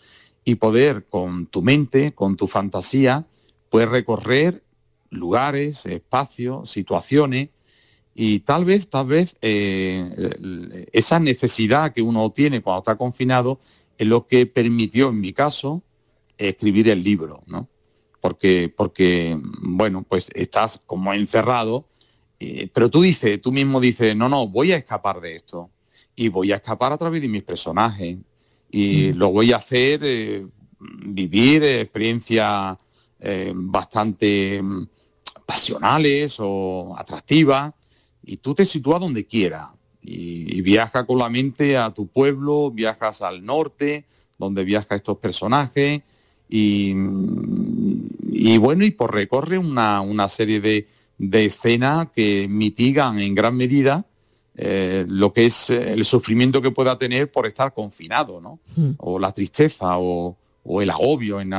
[0.50, 3.28] y poder con tu mente, con tu fantasía,
[3.70, 4.64] pues recorrer
[5.12, 7.50] lugares, espacios, situaciones
[8.16, 13.60] y tal vez, tal vez eh, esa necesidad que uno tiene cuando está confinado
[13.98, 15.84] es lo que permitió, en mi caso,
[16.38, 17.70] escribir el libro, ¿no?
[18.22, 21.86] porque, porque bueno, pues estás como encerrado,
[22.40, 25.70] eh, pero tú dices, tú mismo dices, no, no, voy a escapar de esto
[26.16, 28.18] y voy a escapar a través de mis personajes
[28.72, 30.46] y lo voy a hacer eh,
[30.80, 32.78] vivir experiencias
[33.20, 34.88] eh, bastante mm,
[35.46, 37.74] pasionales o atractivas
[38.24, 39.70] y tú te sitúas donde quieras
[40.02, 44.06] y, y viajas con la mente a tu pueblo, viajas al norte,
[44.38, 46.02] donde viajan estos personajes
[46.48, 46.94] y,
[48.32, 53.56] y bueno, y por recorre una, una serie de, de escenas que mitigan en gran
[53.56, 54.06] medida
[54.62, 58.60] eh, lo que es eh, el sufrimiento que pueda tener por estar confinado, ¿no?
[58.76, 58.92] Mm.
[58.98, 61.54] O la tristeza o, o el agobio en-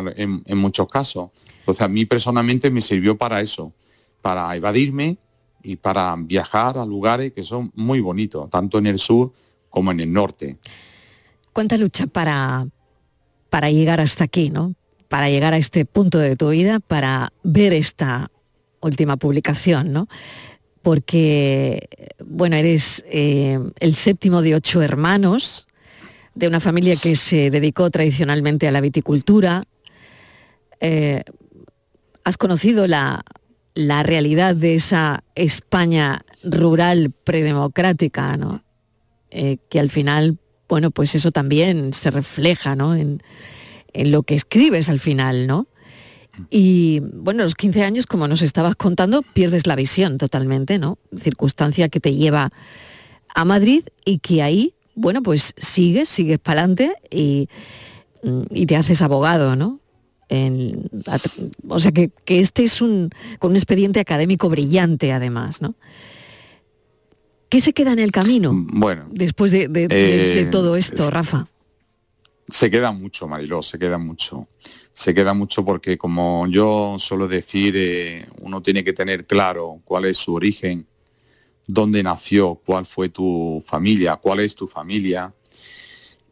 [0.45, 1.31] en muchos casos.
[1.61, 3.73] Entonces a mí personalmente me sirvió para eso,
[4.21, 5.17] para evadirme
[5.63, 9.33] y para viajar a lugares que son muy bonitos, tanto en el sur
[9.71, 10.59] como en el norte.
[11.53, 12.67] ¿Cuánta lucha para,
[13.49, 14.75] para llegar hasta aquí, ¿no?
[15.09, 18.31] Para llegar a este punto de tu vida, para ver esta
[18.81, 20.09] última publicación, ¿no?
[20.83, 21.88] Porque,
[22.25, 25.66] bueno, eres eh, el séptimo de ocho hermanos,
[26.35, 29.62] de una familia que se dedicó tradicionalmente a la viticultura.
[30.81, 31.23] Eh,
[32.25, 33.25] has conocido la,
[33.75, 38.62] la realidad de esa España rural predemocrática, ¿no?
[39.31, 40.38] Eh, que al final,
[40.69, 42.95] bueno, pues eso también se refleja, ¿no?
[42.95, 43.23] En,
[43.93, 45.66] en lo que escribes al final, ¿no?
[46.51, 50.99] Y bueno, a los 15 años, como nos estabas contando, pierdes la visión totalmente, ¿no?
[51.19, 52.53] Circunstancia que te lleva
[53.35, 57.49] a Madrid y que ahí, bueno, pues sigues, sigues para adelante y,
[58.23, 59.79] mm, y te haces abogado, ¿no?
[60.29, 60.88] En-
[61.69, 65.75] o sea que, que este es un con un expediente académico brillante además, ¿no?
[67.49, 71.03] ¿Qué se queda en el camino Bueno, después de, de- de- de Eh, todo esto,
[71.05, 71.49] es- Rafa?
[72.49, 74.49] Se queda mucho, Mariló, se queda mucho.
[75.01, 80.05] Se queda mucho porque, como yo suelo decir, eh, uno tiene que tener claro cuál
[80.05, 80.87] es su origen,
[81.67, 85.33] dónde nació, cuál fue tu familia, cuál es tu familia.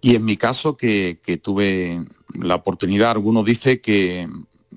[0.02, 2.04] Y en mi caso, que, que tuve
[2.34, 4.28] la oportunidad, algunos dice que,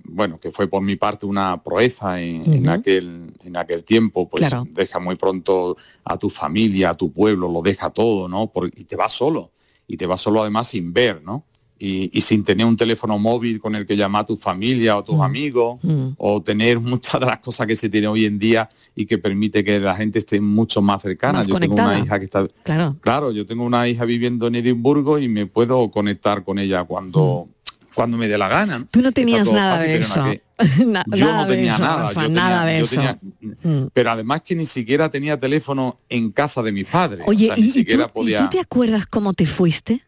[0.05, 4.65] bueno, que fue por mi parte una proeza en, aquel, en aquel tiempo, pues Claro.
[4.71, 5.75] deja muy pronto
[6.05, 8.53] a tu familia, a tu pueblo, lo deja todo, ¿no?
[8.53, 9.51] Por- y te vas solo
[9.85, 11.43] y te vas solo además sin ver, ¿no?
[11.83, 15.03] Y, y sin tener un teléfono móvil con el que llamar a tu familia o
[15.03, 15.79] tus amigos,
[16.17, 19.63] o tener muchas de las cosas que se tiene hoy en día y que permite
[19.63, 21.39] que la gente esté mucho más cercana.
[21.39, 21.95] Más yo tengo conectada.
[21.97, 22.47] una hija que está...
[22.61, 22.95] Claro.
[23.01, 27.47] Claro, yo tengo una hija viviendo en Edimburgo y me puedo conectar con ella cuando,
[27.95, 28.77] cuando me dé la gana.
[28.77, 28.85] ¿no?
[28.85, 28.87] Mm.
[28.91, 30.23] Tú no tenías nada fácil, de eso.
[30.85, 32.95] Na- yo nada no de tenía eso, nada, Rafa, yo nada de yo eso.
[32.95, 33.19] tenía-
[33.63, 33.87] Mm.
[33.91, 37.25] pero además que ni siquiera tenía teléfono en casa de mis padres.
[37.27, 38.37] Oye, o sea, ni ¿y, y tú, siquiera y podía...
[38.37, 40.03] tú te acuerdas cómo te fuiste?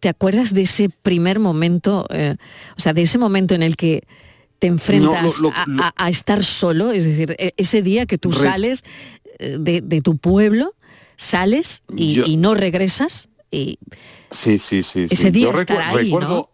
[0.00, 2.36] ¿Te acuerdas de ese primer momento, eh,
[2.76, 4.04] o sea, de ese momento en el que
[4.58, 6.90] te enfrentas lo- a, lo- a- a estar solo?
[6.92, 8.84] Es decir, e- ese día que tú sales
[9.38, 10.74] eh, de, de tu pueblo,
[11.16, 13.78] sales y, Yo- y no regresas y
[14.30, 15.06] Sí, sí, sí.
[15.10, 15.30] Ese sí.
[15.30, 16.50] día yo recu- ahí, recuerdo,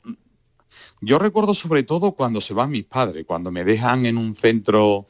[1.00, 5.06] yo recuerdo sobre todo cuando se van mis padres, cuando me dejan en un centro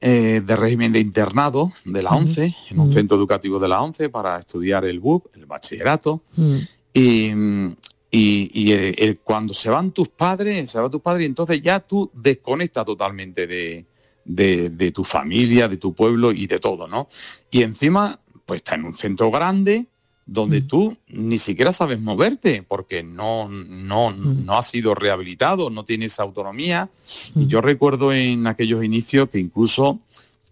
[0.00, 4.10] eh, de régimen de internado de la 11, en un centro educativo de la 11
[4.10, 6.22] para estudiar el BUP, el bachillerato.
[6.36, 6.56] Mm,
[8.10, 11.80] y- y el- el- cuando se van tus padres, se va tus padres, entonces ya
[11.80, 13.84] tú desconectas totalmente de,
[14.24, 17.08] de- de tu familia, de tu pueblo y de todo, ¿no?
[17.50, 19.86] Y encima, pues está en un centro grande
[20.26, 26.20] donde tú ni siquiera sabes moverte porque no, no, no has sido rehabilitado, no tienes
[26.20, 26.90] autonomía.
[27.34, 30.00] Y yo recuerdo en aquellos inicios que incluso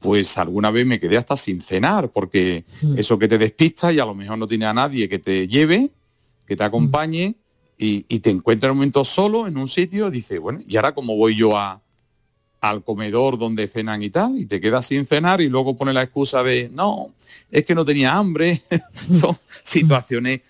[0.01, 2.65] pues alguna vez me quedé hasta sin cenar, porque
[2.97, 5.91] eso que te despista y a lo mejor no tiene a nadie que te lleve,
[6.47, 7.35] que te acompañe,
[7.79, 10.95] y, y te encuentras en un momento solo en un sitio, dice, bueno, ¿y ahora
[10.95, 11.83] cómo voy yo a,
[12.63, 14.39] al comedor donde cenan y tal?
[14.39, 17.11] Y te quedas sin cenar y luego pone la excusa de, no,
[17.51, 18.63] es que no tenía hambre.
[19.11, 20.41] Son situaciones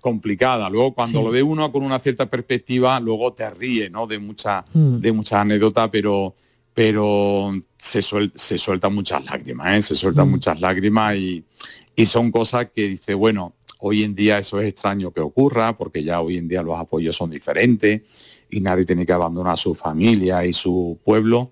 [0.00, 0.70] complicadas.
[0.72, 1.24] Luego cuando Sí.
[1.24, 4.06] lo ve uno con una cierta perspectiva, luego te ríe, ¿no?
[4.08, 4.98] De muchas Mm.
[4.98, 6.34] de muchas anécdotas, pero
[6.74, 9.82] pero se, suel- se sueltan muchas lágrimas, ¿eh?
[9.82, 11.44] se sueltan muchas lágrimas y,
[11.94, 13.52] y son cosas que dice, bueno,
[13.84, 17.16] hoy en día eso es extraño que ocurra, porque ya hoy en día los apoyos
[17.16, 18.02] son diferentes
[18.48, 21.50] y nadie tiene que abandonar su familia y su pueblo.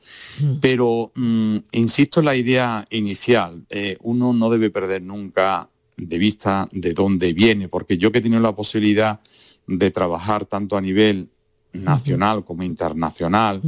[0.60, 6.68] Pero mm, insisto en la idea inicial, eh, uno no debe perder nunca de vista
[6.70, 9.20] de dónde viene, porque yo que he tenido la posibilidad
[9.66, 11.28] de trabajar tanto a nivel
[11.72, 13.60] nacional como internacional,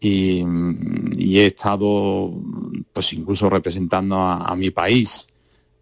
[0.00, 2.32] y, mm, y he estado
[2.94, 5.29] pues incluso representando a, a mi país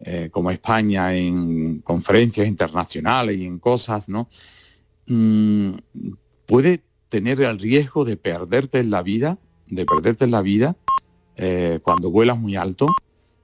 [0.01, 4.29] eh, como España en conferencias internacionales y en cosas, ¿no?
[5.07, 5.75] Mm,
[6.47, 10.77] puede tener el riesgo de perderte en la vida, de perderte en la vida
[11.37, 12.87] eh, cuando vuelas muy alto,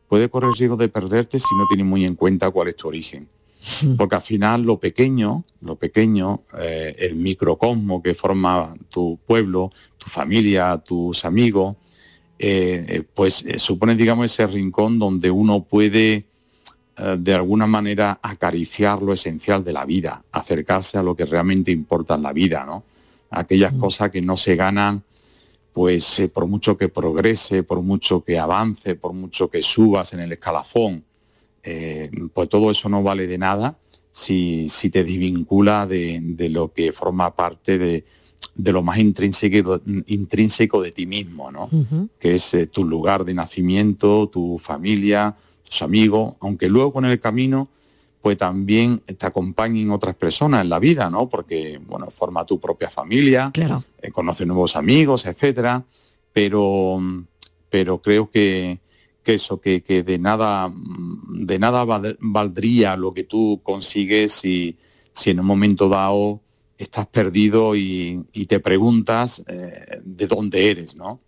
[0.09, 2.89] puede correr el riesgo de perderte si no tienes muy en cuenta cuál es tu
[2.89, 3.29] origen.
[3.97, 10.11] Porque al final lo pequeño, lo pequeño, eh, el microcosmo que forma tu pueblo, tu
[10.11, 11.77] familia, tus amigos,
[12.39, 16.27] eh, pues supone, digamos, ese rincón donde uno puede
[16.97, 22.15] de alguna manera acariciar lo esencial de la vida, acercarse a lo que realmente importa
[22.15, 22.85] en la vida, ¿no?
[23.31, 25.03] Aquellas cosas que no se ganan,
[25.75, 30.21] pues eh, por mucho que progrese, por mucho que avance, por mucho que subas en
[30.21, 31.05] el escalafón,
[31.65, 33.77] eh, pues todo eso no vale de nada
[34.13, 38.05] si, si te desvincula de, de lo que forma parte de,
[38.55, 41.69] de lo más intrínseco, intrínseco de ti mismo, ¿no?
[42.21, 47.19] que es eh, tu lugar de nacimiento, tu familia, tus amigos, aunque luego con el
[47.21, 47.69] camino
[48.23, 51.29] pues también te acompañen otras personas en la vida, ¿no?
[51.29, 53.85] Porque, bueno, forma tu propia familia, Claro.
[54.01, 55.85] eh, conoce nuevos amigos, etcétera,
[56.33, 56.99] pero,
[57.69, 58.79] pero creo que,
[59.23, 64.33] que eso, que, que de nada, mm, de nada val- valdría lo que tú consigues
[64.33, 64.77] si,
[65.13, 66.41] si en un momento dado
[66.79, 71.21] estás perdido y, y te preguntas eh, de dónde eres, ¿no?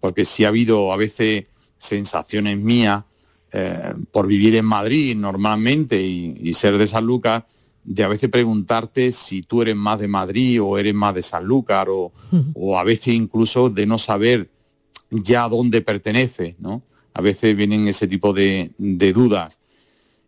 [0.00, 1.44] Porque si ha habido a veces
[1.78, 3.04] sensaciones mías
[3.52, 7.46] eh, por vivir en Madrid normalmente y, y ser de Sanlúcar,
[7.84, 11.88] de a veces preguntarte si tú eres más de Madrid o eres más de Sanlúcar
[11.88, 12.12] o,
[12.54, 14.50] o a veces incluso de no saber
[15.10, 16.82] ya a dónde pertenece, ¿no?
[17.14, 19.60] A veces vienen ese tipo de, de dudas.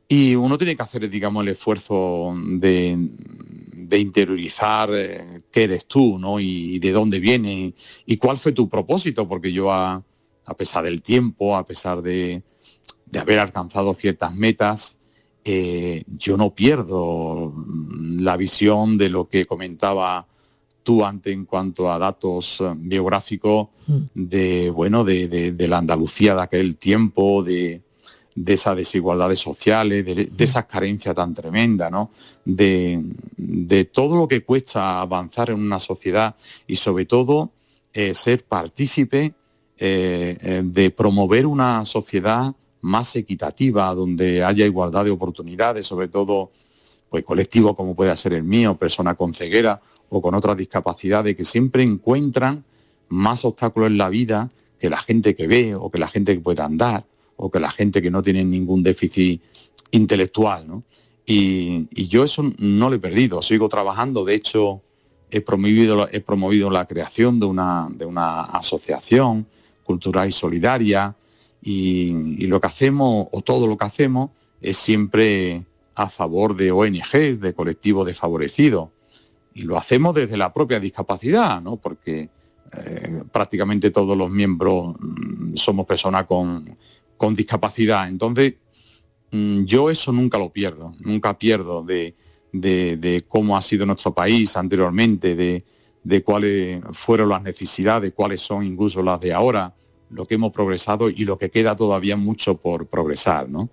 [0.09, 2.97] Y uno tiene que hacer, digamos, el esfuerzo de,
[3.73, 6.41] de interiorizar eh, qué eres tú, ¿no?
[6.41, 10.03] Y, de dónde viene y cuál fue tu propósito, porque yo a,
[10.45, 12.43] a pesar del tiempo, a pesar de,
[13.12, 14.98] de haber alcanzado ciertas metas,
[15.44, 20.27] eh, yo no pierdo mm, la visión de lo que comentaba
[20.83, 23.68] tú antes en cuanto a datos eh, biográficos
[24.14, 27.83] de bueno de, de- de la Andalucía de aquel tiempo, de,
[28.35, 32.11] de esas desigualdades sociales, de, de esas carencias tan tremendas, ¿no?
[32.44, 33.03] De,
[33.37, 36.35] de todo lo que cuesta avanzar en una sociedad
[36.66, 37.51] y sobre todo
[37.92, 39.35] eh, ser partícipe
[39.77, 46.51] eh, de promover una sociedad más equitativa, donde haya igualdad de oportunidades, sobre todo
[47.09, 51.45] pues colectivos como puede ser el mío, personas con ceguera o con otras discapacidades que
[51.45, 52.64] siempre encuentran
[53.09, 56.40] más obstáculos en la vida que la gente que ve o que la gente que
[56.40, 57.05] puede andar
[57.37, 59.42] o que la gente que no tiene ningún déficit
[59.90, 60.66] intelectual.
[60.66, 60.83] ¿no?
[61.27, 64.83] Y, y yo eso no lo he perdido, sigo trabajando, de hecho
[65.31, 69.47] he promovido, he promovido la creación de una, de una asociación
[69.83, 71.14] cultural y solidaria
[71.62, 77.40] y, lo que hacemos, o todo lo que hacemos, es siempre a favor de ONGs,
[77.40, 78.88] de colectivos desfavorecidos.
[79.55, 81.77] Y lo hacemos desde la propia discapacidad, ¿no?
[81.77, 82.29] porque
[82.72, 86.77] eh, prácticamente todos los miembros mm, somos personas con,
[87.16, 88.09] con discapacidad.
[88.09, 88.55] Entonces,
[89.31, 92.14] mm, yo eso nunca lo pierdo, nunca pierdo de,
[92.53, 95.64] de- de cómo ha sido nuestro país anteriormente, de,
[96.03, 99.75] de cuáles fueron las necesidades, cuáles son incluso las de ahora,
[100.12, 103.68] lo que hemos progresado y lo que queda todavía mucho por progresar, ¿no?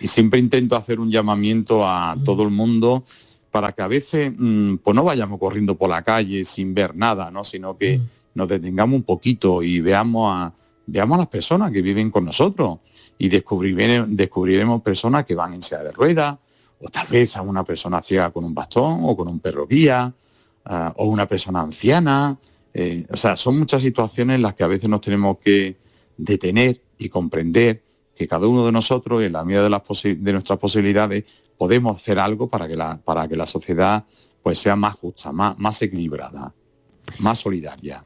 [0.00, 3.04] Y siempre intento hacer un llamamiento a todo el mundo
[3.50, 7.30] para que a veces mm, pues no vayamos corriendo por la calle sin ver nada,
[7.30, 7.42] ¿no?
[7.42, 8.00] Sino que
[8.34, 10.52] nos detengamos un poquito y veamos a,
[10.86, 12.80] veamos a las personas que viven con nosotros
[13.18, 16.36] y descubriremos, descubriremos personas que van en silla de ruedas
[16.80, 20.12] o tal vez a una persona ciega con un bastón o con un perro guía
[20.66, 22.36] ah, o una persona anciana.
[22.78, 25.76] Eh, o sea, son muchas situaciones en las que a veces nos tenemos que
[26.18, 27.82] detener y comprender
[28.14, 31.24] que cada uno de nosotros, en la medida de, de nuestras posibilidades,
[31.56, 34.04] podemos hacer algo para que la, para que la sociedad
[34.42, 36.52] pues, sea más justa, más, más equilibrada,
[37.18, 38.04] más solidaria.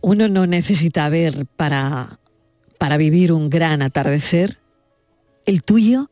[0.00, 2.20] Uno no necesita ver para,
[2.78, 4.60] para vivir un gran atardecer.
[5.44, 6.08] El tuyo,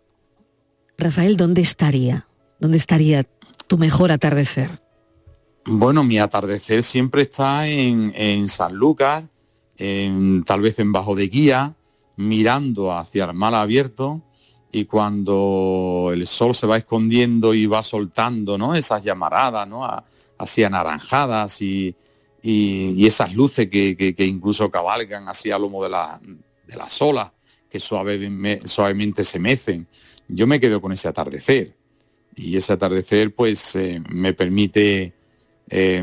[0.98, 2.26] Rafael, ¿dónde estaría?
[2.58, 3.22] ¿Dónde estaría
[3.68, 4.79] tu mejor atardecer?
[5.66, 9.28] Bueno, mi atardecer siempre está en, en Sanlúcar,
[9.76, 11.76] en- tal vez en Bajo de Guía,
[12.16, 14.22] mirando hacia el mar abierto
[14.72, 18.74] y cuando el sol se va escondiendo y va soltando ¿no?
[18.74, 19.86] esas llamaradas, ¿no?
[20.38, 21.94] Así anaranjadas y,
[22.42, 26.20] y- esas luces que, que- incluso cabalgan así a lomo de, la,
[26.66, 27.32] de las olas
[27.68, 29.86] que suavemente, suavemente se mecen.
[30.28, 31.76] Yo me quedo con ese atardecer
[32.34, 35.14] y ese atardecer pues eh, me permite
[35.70, 36.02] eh,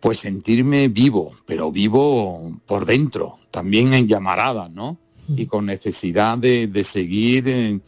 [0.00, 4.98] pues sentirme vivo, pero vivo por dentro, también en llamaradas, ¿no?
[5.28, 7.80] Y con necesidad de, de seguir eh,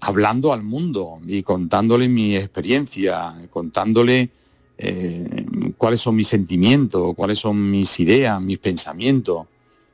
[0.00, 4.30] hablando al mundo y contándole mi experiencia, contándole
[4.78, 5.44] eh,
[5.76, 9.46] cuáles son mis sentimientos, cuáles son mis ideas, mis pensamientos,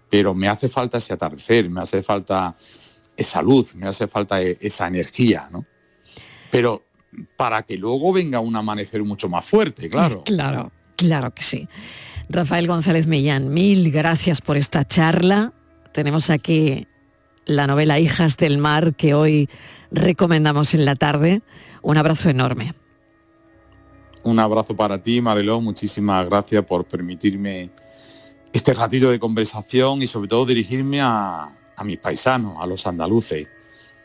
[0.09, 2.55] pero me hace falta ese atardecer, me hace falta
[3.17, 5.67] esa luz, me hace falta e- esa energía, ¿no?
[6.53, 6.85] Pero
[7.37, 10.23] para que luego venga un amanecer mucho más fuerte, claro.
[10.25, 11.69] Claro, claro que sí.
[12.29, 15.53] Rafael González Millán, mil gracias por esta charla.
[15.93, 16.87] Tenemos aquí
[17.45, 19.49] la novela Hijas del Mar que hoy
[19.91, 21.43] recomendamos en la tarde.
[21.83, 22.75] Un abrazo enorme.
[24.25, 27.71] Un abrazo para ti, Marelo, muchísimas gracias por permitirme
[28.53, 33.47] este ratito de conversación y sobre todo dirigirme a, a mis paisanos, a los andaluces.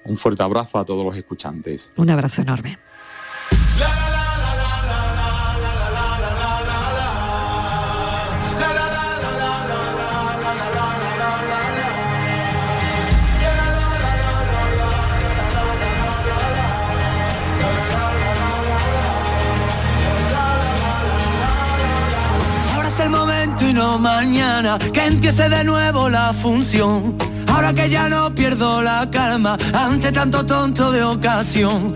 [0.06, 1.92] Un fuerte abrazo a todos los escuchantes.
[1.96, 2.78] Un abrazo enorme.
[24.02, 27.16] Mañana que empiece de nuevo la función.
[27.48, 31.96] Ahora que ya no pierdo la calma ante tanto tonto de ocasión.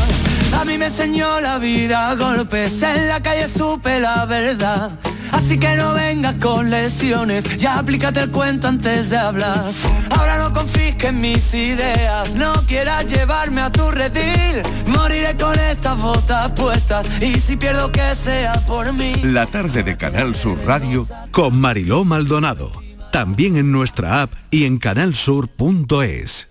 [0.61, 4.91] A mí me enseñó la vida golpes, en la calle supe la verdad.
[5.31, 9.71] Así que no vengas con lesiones, ya aplícate el cuento antes de hablar.
[10.11, 14.61] Ahora no confisques mis ideas, no quieras llevarme a tu redil.
[14.85, 19.15] Moriré con estas botas puestas y si pierdo que sea por mí.
[19.23, 22.71] La tarde de Canal Sur Radio con Mariló Maldonado.
[23.11, 26.50] También en nuestra app y en canalsur.es.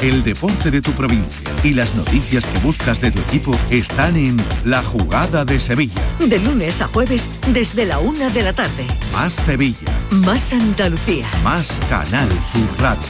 [0.00, 4.36] El deporte de tu provincia y las noticias que buscas de tu equipo están en
[4.64, 6.00] La Jugada de Sevilla.
[6.20, 8.86] De lunes a jueves desde la una de la tarde.
[9.12, 11.26] Más Sevilla, Más Andalucía.
[11.42, 13.02] más Canal Sur Radio.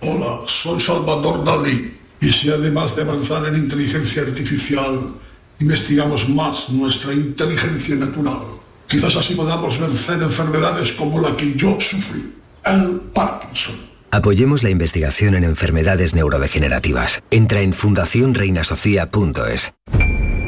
[0.00, 5.12] Hola, soy Salvador Dalí y si además de avanzar en inteligencia artificial,
[5.60, 8.40] investigamos más nuestra inteligencia natural,
[8.88, 12.32] quizás así podamos vencer enfermedades como la que yo sufrí,
[12.64, 13.91] el Parkinson.
[14.14, 17.22] Apoyemos la investigación en enfermedades neurodegenerativas.
[17.30, 19.72] Entra en fundacionreinasofía.es.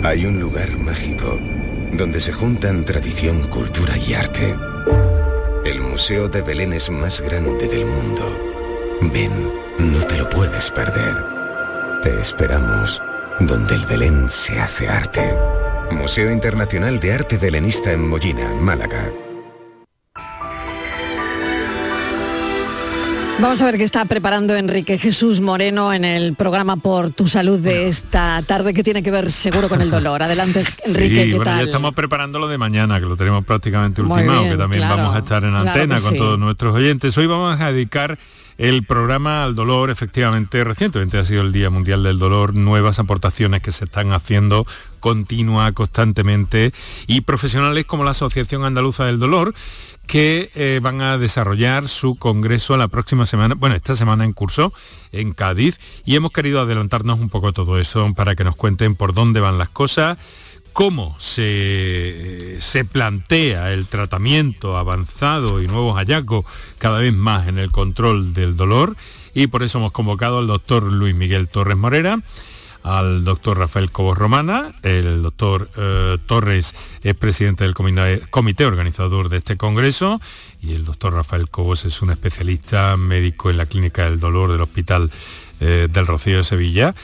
[0.02, 1.38] Hay un lugar mágico
[1.94, 4.54] donde se juntan tradición, cultura y arte.
[5.64, 8.38] El Museo de Belén es más grande del mundo.
[9.00, 9.32] Ven,
[9.78, 11.16] no te lo puedes perder.
[12.02, 13.00] Te esperamos
[13.40, 15.22] donde el Belén se hace arte.
[15.90, 19.10] Museo Internacional de Arte Belenista en Mollina, Málaga.
[23.40, 27.58] Vamos a ver qué está preparando Enrique Jesús Moreno en el programa Por tu Salud
[27.58, 30.22] de esta tarde que tiene que ver seguro con el dolor.
[30.22, 34.02] Adelante, Enrique, sí, ¿qué bueno, ya estamos preparando lo de mañana, que lo tenemos prácticamente
[34.02, 36.18] ultimado, bien, que también claro, vamos a estar en claro antena con sí.
[36.18, 37.18] todos nuestros oyentes.
[37.18, 38.18] Hoy vamos a dedicar
[38.56, 43.62] el programa al dolor, efectivamente, recientemente ha sido el Día Mundial del Dolor, nuevas aportaciones
[43.62, 44.64] que se están haciendo
[45.00, 46.72] continua, constantemente,
[47.08, 49.54] y profesionales como la Asociación Andaluza del Dolor,
[50.06, 54.72] que eh, van a desarrollar su congreso la próxima semana, bueno, esta semana en curso
[55.12, 59.14] en Cádiz, y hemos querido adelantarnos un poco todo eso para que nos cuenten por
[59.14, 60.18] dónde van las cosas,
[60.72, 66.44] cómo se, se, plantea el tratamiento avanzado y nuevos hallazgos
[66.78, 68.96] cada vez más en el control del dolor.
[69.34, 72.18] Y por eso hemos convocado al doctor Luis Miguel Torres Morera,
[72.84, 79.38] al doctor Rafael Cobos Romana, el doctor eh, Torres es presidente del comité, organizador de
[79.38, 80.20] este congreso
[80.60, 84.60] y el doctor Rafael Cobos es un especialista médico en la clínica del dolor del
[84.60, 85.10] Hospital
[85.60, 86.94] eh, del Rocío de Sevilla.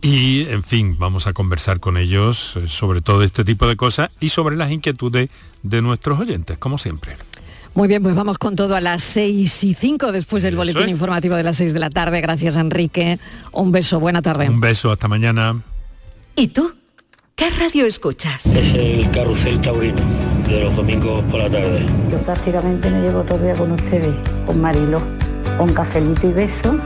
[0.00, 4.30] Y, en fin, vamos a conversar con ellos sobre todo este tipo de cosas y
[4.30, 5.28] sobre las inquietudes
[5.62, 7.16] de nuestros oyentes, como siempre.
[7.76, 11.36] Muy bien, pues vamos con todo a las 6 y 5 después del boletín informativo
[11.36, 12.22] de las 6 de la tarde.
[12.22, 13.18] Gracias, Enrique.
[13.52, 14.48] Un beso, buena tarde.
[14.48, 15.60] Un beso, hasta mañana.
[16.34, 16.72] ¿Y tú?
[17.34, 18.46] ¿Qué radio escuchas?
[18.46, 20.00] Es el Carrusel Taurino,
[20.48, 21.84] de los domingos por la tarde.
[22.10, 24.14] Yo prácticamente me llevo todo el día con ustedes,
[24.46, 25.02] con Marilo,
[25.58, 26.80] con cafelito y beso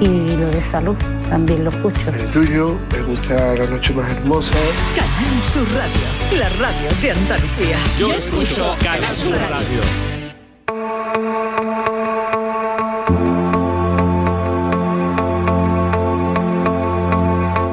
[0.00, 0.96] y lo de salud
[1.28, 2.10] también lo escucho.
[2.10, 4.54] El tuyo, me gusta la noche más hermosa.
[4.96, 7.76] Canal Sur Radio, la radio de Andalucía.
[7.98, 10.12] Yo, Yo escucho Canal Sur Radio.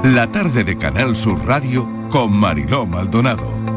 [0.03, 3.68] La tarde de Canal Sur Radio con Mariló Maldonado.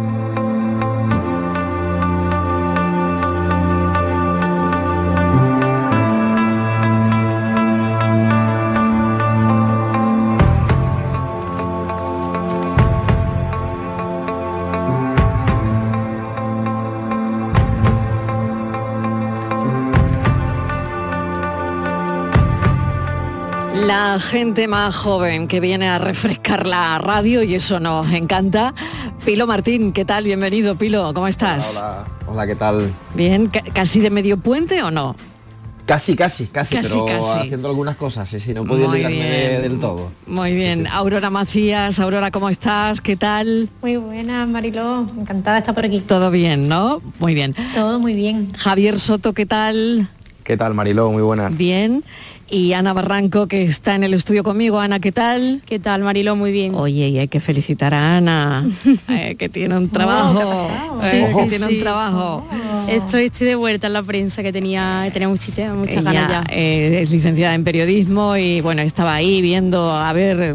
[24.32, 28.72] Gente más joven que viene a refrescar la radio y eso nos encanta.
[29.26, 30.24] Pilo Martín, ¿qué tal?
[30.24, 31.76] Bienvenido, Pilo, ¿cómo estás?
[31.76, 32.90] Hola, hola, ¿qué tal?
[33.14, 35.16] Bien, ¿casi de medio puente o no?
[35.84, 40.10] Casi, casi, casi, pero haciendo algunas cosas, sí, sí, no puedo olvidarme del todo.
[40.26, 40.86] Muy bien.
[40.86, 43.02] Aurora Macías, Aurora, ¿cómo estás?
[43.02, 43.68] ¿Qué tal?
[43.82, 46.00] Muy buena, Mariló, encantada de estar por aquí.
[46.00, 47.02] Todo bien, ¿no?
[47.18, 47.54] Muy bien.
[47.74, 48.50] Todo muy bien.
[48.56, 50.08] Javier Soto, ¿qué tal?
[50.42, 51.10] ¿Qué tal, Mariló?
[51.10, 51.54] Muy buenas.
[51.58, 52.02] Bien
[52.52, 54.78] y Ana Barranco, que está en el estudio conmigo.
[54.78, 55.62] Ana, ¿qué tal?
[55.64, 56.36] ¿Qué tal, Marilo?
[56.36, 56.74] Muy bien.
[56.74, 58.66] Oye, y hay que felicitar a Ana,
[59.08, 60.68] eh, que tiene un trabajo.
[61.00, 62.46] sí, sí, tiene un trabajo.
[62.88, 66.44] Estoy, estoy de vuelta en la prensa, que tenía, tenía muchas, muchas ganas ya.
[66.50, 70.54] Eh, es licenciada en periodismo y bueno, estaba ahí viendo a ver,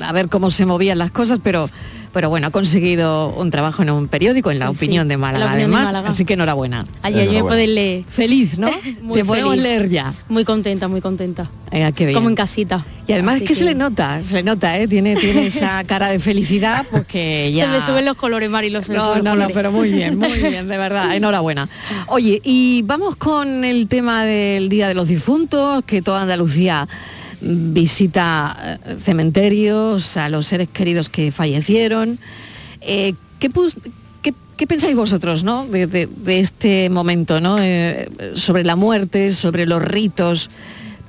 [0.00, 1.66] a ver cómo se movían las cosas, pero
[2.12, 5.94] pero bueno, ha conseguido un trabajo en un periódico, en La Opinión de Málaga, además,
[6.06, 6.86] así que enhorabuena.
[7.02, 8.04] Ayer yo leer.
[8.04, 8.68] Feliz, ¿no?
[9.14, 10.12] Te podemos leer ya.
[10.28, 11.50] Muy contenta, muy contenta.
[11.70, 12.14] Eh, qué bien.
[12.14, 12.84] Como en casita.
[13.06, 14.88] Y además es que, se le nota, se le nota, ¿eh?
[14.88, 17.64] Tiene, tiene esa cara de felicidad porque ya...
[17.64, 18.88] Se me suben los colores, Marilos.
[18.88, 21.68] No, no, no, pero muy bien, muy bien, de verdad, enhorabuena.
[22.08, 26.88] Oye, y vamos con el tema del Día de los Difuntos, que toda Andalucía
[27.40, 32.18] visita eh, cementerios, a los seres queridos que fallecieron.
[32.80, 35.66] Eh, ¿qué, pensáis vosotros ¿no?
[35.66, 37.56] de, este momento ¿no?
[37.58, 40.50] Eh, sobre la muerte, sobre los ritos?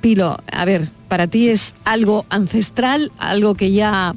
[0.00, 4.14] Pilo, a ver, para ti es algo ancestral, algo que ya,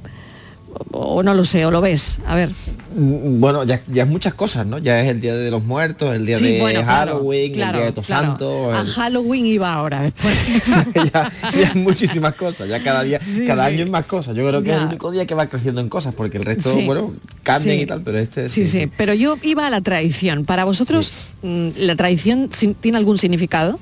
[0.92, 2.52] o no lo sé, o lo ves, a ver.
[2.96, 4.78] Mm, bueno, ya, es muchas cosas, ¿no?
[4.78, 8.08] Ya es el día de los muertos, el día de Halloween, el día de Todos
[8.08, 8.74] Santos.
[8.76, 10.36] A Halloween iba ahora después.
[11.14, 14.36] ya, ya muchísimas cosas, ya cada día, cada año es más cosas.
[14.36, 16.76] Yo creo que es el único día que va creciendo en cosas, porque el resto,
[16.82, 18.90] bueno, cambian y tal, pero este sí, sí.
[18.98, 20.46] Pero yo iba a la tradición.
[20.46, 21.12] Para vosotros,
[21.42, 22.50] mm, ¿la tradición
[22.80, 23.80] tiene algún significado?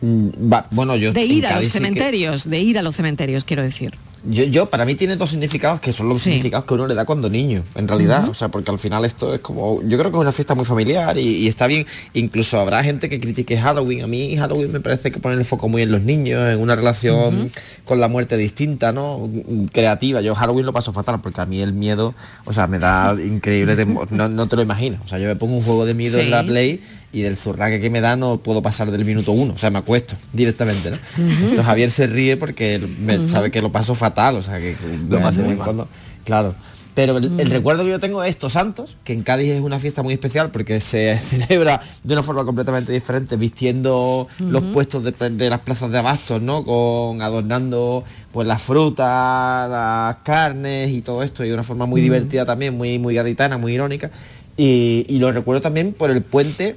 [0.00, 0.28] Mm,
[0.70, 3.92] bueno, yo de ir a los cementerios, de ir a los cementerios, quiero decir.
[4.24, 7.30] Yo, para mí tiene dos significados que son los significados que uno le da cuando
[7.30, 8.28] niño, en realidad.
[8.28, 9.82] O sea, porque al final esto es como.
[9.82, 11.86] Yo creo que es una fiesta muy familiar y, está bien.
[12.12, 14.02] Incluso habrá gente que critique Halloween.
[14.02, 16.76] A mí Halloween me parece que pone el foco muy en los niños, en una
[16.76, 17.50] relación
[17.84, 19.30] con la muerte distinta, ¿no?
[19.72, 20.20] Creativa.
[20.20, 22.14] Yo Halloween lo paso fatal porque a mí el miedo,
[22.44, 23.86] o sea, me da increíble.
[24.10, 25.00] no, no, te lo imaginas.
[25.04, 26.80] O sea, yo me pongo un juego de miedo en la Play
[27.12, 29.78] y del zurraque que me da no puedo pasar del minuto uno, o sea, me
[29.78, 30.98] acuesto directamente, ¿no?
[31.46, 34.76] Esto Javier se ríe porque me, sabe que lo paso fatal, o sea, que
[35.08, 35.88] lo pasé muy cuando,
[36.24, 36.54] claro.
[36.94, 40.02] Pero el, recuerdo que yo tengo es estos santos, que en Cádiz es una fiesta
[40.02, 45.60] muy especial porque se celebra de una forma completamente diferente, vistiendo los puestos de, las
[45.60, 46.64] plazas de abastos, ¿no?
[46.64, 52.00] Con adornando pues las frutas, las carnes y todo esto, y de una forma muy
[52.00, 54.10] divertida también, muy, muy gaditana, muy irónica.
[54.56, 56.76] Y, y, lo recuerdo también por el puente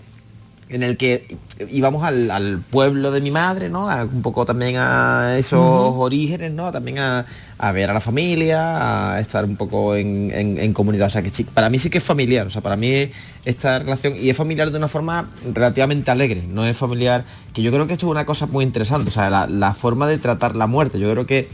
[0.73, 1.27] en el que
[1.69, 3.89] íbamos al, al pueblo de mi madre, ¿no?
[3.89, 6.71] A- un poco también a esos orígenes, ¿no?
[6.71, 7.25] También a,
[7.57, 11.07] a ver a la familia, a estar un poco en, en- en comunidad.
[11.07, 12.47] O sea que para mí sí que es familiar.
[12.47, 13.09] O sea, para mí
[13.45, 17.71] esta relación, y es familiar de una forma relativamente alegre, no es familiar, que yo
[17.71, 19.09] creo que esto es una cosa muy interesante.
[19.09, 20.99] O sea, la, la forma de tratar la muerte.
[20.99, 21.47] Yo creo que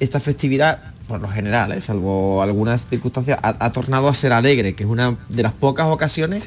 [0.00, 1.80] esta festividad, por lo general, ¿eh?
[1.80, 5.86] salvo algunas circunstancias, ha, ha tornado a ser alegre, que es una de las pocas
[5.86, 6.42] ocasiones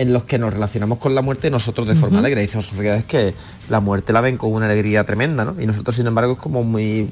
[0.00, 2.24] en los que nos relacionamos con la muerte nosotros de forma Ujú.
[2.24, 2.40] alegre.
[2.40, 3.34] Hay sociedades que
[3.68, 5.60] la muerte la ven con una alegría tremenda, ¿no?
[5.60, 7.08] Y nosotros, sin embargo, es como muy...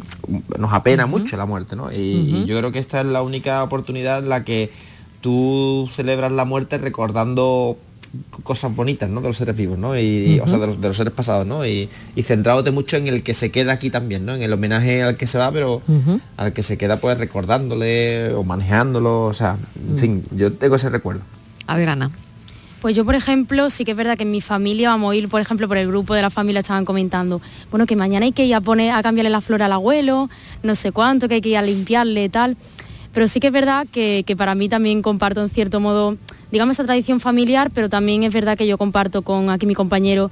[0.58, 1.92] nos apena mucho la muerte, ¿no?
[1.92, 4.70] Y, yo creo que esta es la única oportunidad en la que
[5.20, 7.76] tú celebras la muerte recordando
[8.42, 9.20] cosas bonitas, ¿no?
[9.20, 9.98] De los seres vivos, ¿no?
[9.98, 11.66] Y, O sea, de los, de los seres pasados, ¿no?
[11.66, 14.34] Y, y centrándote mucho en el que se queda aquí también, ¿no?
[14.34, 15.82] En el homenaje al que se va, pero
[16.38, 19.98] al que se queda pues recordándole o manejándolo, o sea, en Mm.
[19.98, 21.20] fin, yo tengo ese recuerdo.
[21.66, 22.10] A ver, Ana.
[22.80, 25.28] Pues yo, por ejemplo, sí que es verdad que en mi familia, vamos a ir,
[25.28, 28.46] por ejemplo, por el grupo de la familia estaban comentando, bueno, que mañana hay que
[28.46, 30.30] ir a poner, a cambiarle la flor al abuelo,
[30.62, 32.56] no sé cuánto, que hay que ir a limpiarle tal.
[33.12, 36.16] Pero sí que es verdad que, que para mí también comparto en cierto modo,
[36.52, 40.30] digamos, esa tradición familiar, pero también es verdad que yo comparto con aquí mi compañero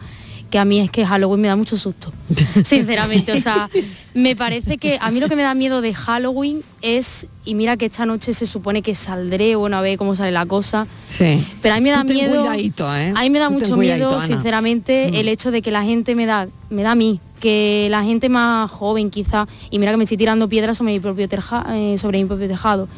[0.50, 2.12] que a mí es que Halloween me da mucho susto.
[2.64, 3.68] Sinceramente, o sea,
[4.14, 7.76] me parece que a mí lo que me da miedo de Halloween es, y mira
[7.76, 11.44] que esta noche se supone que saldré, bueno, a ver cómo sale la cosa, Sí.
[11.62, 12.42] pero a mí me da miedo.
[12.44, 13.12] cuidadito, ¿eh?
[13.16, 14.20] A mí me da mucho miedo, Ana.
[14.26, 15.14] sinceramente, Mm.
[15.16, 18.28] el hecho de que la gente me da, me da a mí, que la gente
[18.28, 21.98] más joven quizá, y mira que me estoy tirando piedras sobre mi propio, terja- eh,
[21.98, 22.88] sobre mi propio tejado.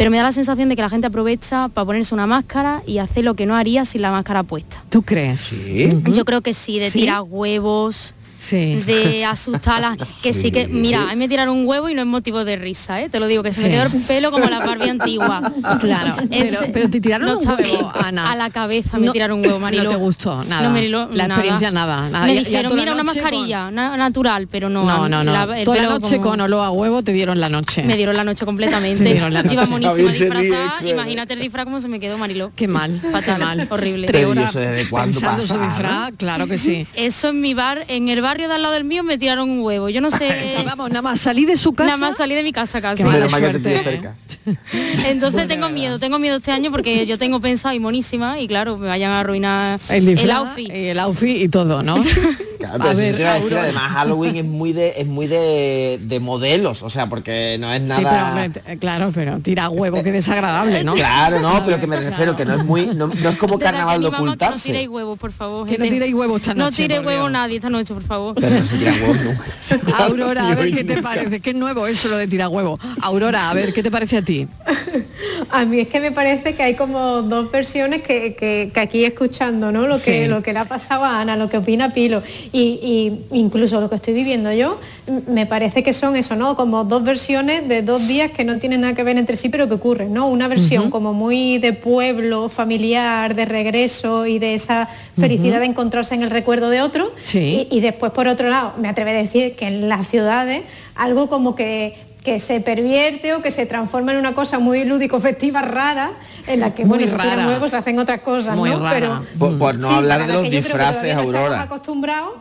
[0.00, 2.96] Pero me da la sensación de que la gente aprovecha para ponerse una máscara y
[2.96, 4.82] hacer lo que no haría sin la máscara puesta.
[4.88, 5.68] ¿Tú crees?
[6.14, 7.00] Yo creo que sí, de ¿Sí?
[7.00, 8.76] tirar huevos, Sí.
[8.86, 10.50] de asustarlas, que sí.
[10.50, 13.08] que, mira, a mí me tiraron un huevo y no es motivo de risa, ¿eh?
[13.10, 15.52] te lo digo, que se me quedó el pelo como la Barbie antigua.
[15.80, 18.06] Claro, pero- pero te tiraron un está huevo, bien.
[18.06, 18.32] Ana.
[18.32, 19.84] A la cabeza me No- tiraron un huevo, Mariló.
[19.84, 20.68] no te gustó, nada.
[20.68, 22.26] No, La experiencia, nada, nada.
[22.26, 24.84] Me dijeron, la mira, una noche mascarilla na- natural, pero no.
[24.84, 25.32] No, no, no.
[25.32, 27.82] la- el Toda la pelo noche como- con olor a huevo te dieron la noche.
[27.82, 29.04] Me dieron la noche completamente.
[29.14, 29.66] La iba noche.
[29.66, 30.74] monísima disfrazada.
[30.88, 32.52] Imagínate el disfraz como se me quedó, Mariló.
[32.56, 34.06] Qué mal, Fatal, horrible.
[34.06, 36.86] Tres Pero ¿y horas eso desde cuándo pensando su pasa, disfraz, claro que sí.
[36.94, 39.60] Eso en mi bar, en el barrio de al lado del mío me tiraron un
[39.60, 39.88] huevo.
[39.88, 40.56] Yo no sé.
[40.64, 41.96] Vamos, nada más salí de su casa.
[41.96, 43.02] Nada más salí de mi casa casi.
[45.04, 48.78] Entonces tengo miedo, tengo miedo este año porque yo tengo pensado y monísima y claro,
[48.78, 50.68] me vayan a arruinar El disfraz outfit.
[50.68, 51.96] y el outfit y todo, ¿no?
[52.60, 56.82] Claro, A ver, a decir, además Halloween es muy de es muy de, de modelos,
[56.82, 58.48] o sea, porque no es Sí, pero nada.
[58.78, 60.92] claro, pero tira huevo, qué desagradable, ¿no?
[60.94, 63.64] Claro, no, pero que me refiero que no es muy, no, no es como De
[63.64, 64.62] carnaval que de Que no ocultarse.
[64.68, 65.66] tiréis huevos, por favor.
[65.66, 67.32] Que no tiréis huevos esta No noche, tire por huevos Dios.
[67.32, 68.34] nadie esta noche, por favor.
[68.34, 69.96] Pero no se tiran huevos nunca.
[70.04, 71.40] Aurora, a ver qué te parece.
[71.40, 72.78] Qué nuevo eso lo de tirar huevo.
[73.00, 74.46] Aurora, a ver, ¿qué te parece a ti?
[75.52, 79.04] A mí es que me parece que hay como dos versiones que, que- que aquí
[79.04, 79.86] escuchando, ¿no?
[79.86, 80.28] Lo que, Sí.
[80.28, 82.22] lo que le ha pasado a Ana, lo que opina Pilo
[82.52, 84.78] y, y incluso lo que estoy viviendo yo,
[85.26, 86.56] me parece que son eso, ¿no?
[86.56, 89.68] Como dos versiones de dos días que no tienen nada que ver entre sí, pero
[89.68, 90.28] que ocurren, ¿no?
[90.28, 94.88] Una versión como muy de pueblo, familiar, de regreso y de esa
[95.18, 97.12] felicidad de encontrarse en el recuerdo de otro.
[97.22, 97.68] Sí.
[97.70, 100.62] Y, y después, por otro lado, me atrevo a decir que en las ciudades
[100.94, 105.20] algo como que que se pervierte o que se transforma en una cosa muy lúdico
[105.20, 106.10] festiva rara
[106.46, 107.46] en la que Muy bueno rara.
[107.46, 108.92] huevos se hacen otras cosas Muy no rara.
[108.94, 111.62] pero Por, por no sí, hablar de los disfraces, Aurora.
[111.62, 112.32] acostumbrados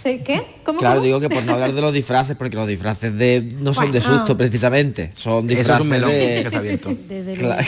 [0.00, 0.20] ¿Sí?
[0.24, 0.42] ¿qué?
[0.64, 1.04] ¿Cómo, Claro, cómo?
[1.06, 4.00] digo que por no hablar de los disfraces, porque los disfraces de no son de
[4.00, 6.42] susto precisamente, son es disfraces un melón de...
[6.44, 6.90] que se ha abierto.
[7.36, 7.64] Claro,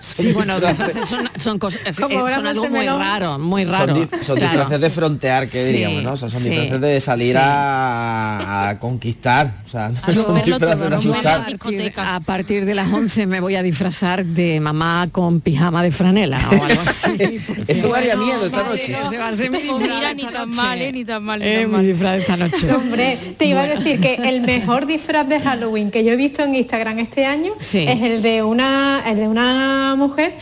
[0.00, 2.98] Sí, bueno, los disfraces son, son, cosas, eh, son no algo se muy me lo-
[2.98, 3.94] raro, muy son, raro.
[3.94, 4.52] di- son Claro.
[4.52, 6.12] disfraces de frontear, que Sí, diríamos, ¿no?
[6.12, 7.38] O sea, son sí, disfraces de salir sí.
[7.42, 9.54] a, a conquistar.
[9.64, 11.40] O sea, no son disfraces asustar.
[11.40, 15.82] A partir, a partir de las 11 me voy a disfrazar de mamá con pijama
[15.82, 17.40] de franela o algo así.
[17.66, 18.92] Eso daría miedo esta noche.
[18.92, 20.92] Ese va a ser mi disfraz mira, ni tan mal, ¿eh?
[20.92, 22.72] Ni tan mal, mi disfraz esta noche.
[22.74, 26.42] Hombre, te iba a decir que el mejor disfraz de Halloween que yo he visto
[26.42, 27.84] en Instagram este año Sí.
[27.88, 30.32] es el de una, el de una mujer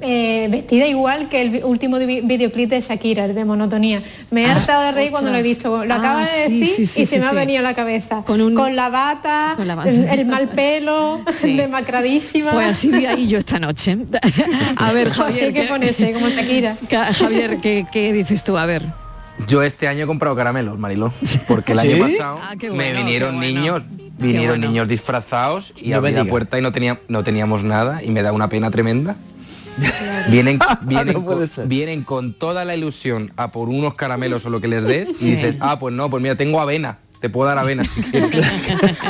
[0.00, 4.02] eh, vestida igual que el último vi- videoclip de Shakira, el de monotonía.
[4.30, 5.84] Me he Ah, hartado de reír cuando lo he visto.
[5.84, 7.62] Lo Ah, acaba de sí, decir sí, sí, y se sí, me ha venido a
[7.62, 8.22] la cabeza.
[8.26, 9.88] Con un- la bata, Con la bata.
[9.90, 11.56] el, el mal pelo, Sí.
[11.56, 12.52] demacradísima.
[12.52, 13.96] Pues así vi ahí yo esta noche.
[14.76, 15.44] A ver, Pues así Javier.
[15.46, 16.76] hay que ¿qué- ponerse, como Shakira.
[17.18, 18.56] Javier, ¿qué, qué dices tú?
[18.58, 18.82] A ver.
[19.48, 21.12] Yo este año he comprado caramelos, Mariló,
[21.48, 23.60] porque el año pasado Ah, me vinieron bueno.
[23.60, 23.84] niños,
[24.18, 24.66] vinieron bueno.
[24.68, 28.22] niños disfrazados y No abrí la puerta y no tenía, no teníamos nada y me
[28.22, 29.16] da una pena tremenda.
[30.30, 31.66] Vienen, vienen, No puede con, ser.
[31.66, 35.30] vienen con toda la ilusión a por unos caramelos o lo que les des Sí.
[35.30, 38.30] y dices, ah, pues no, pues mira, tengo avena, te puedo dar avena si quieres.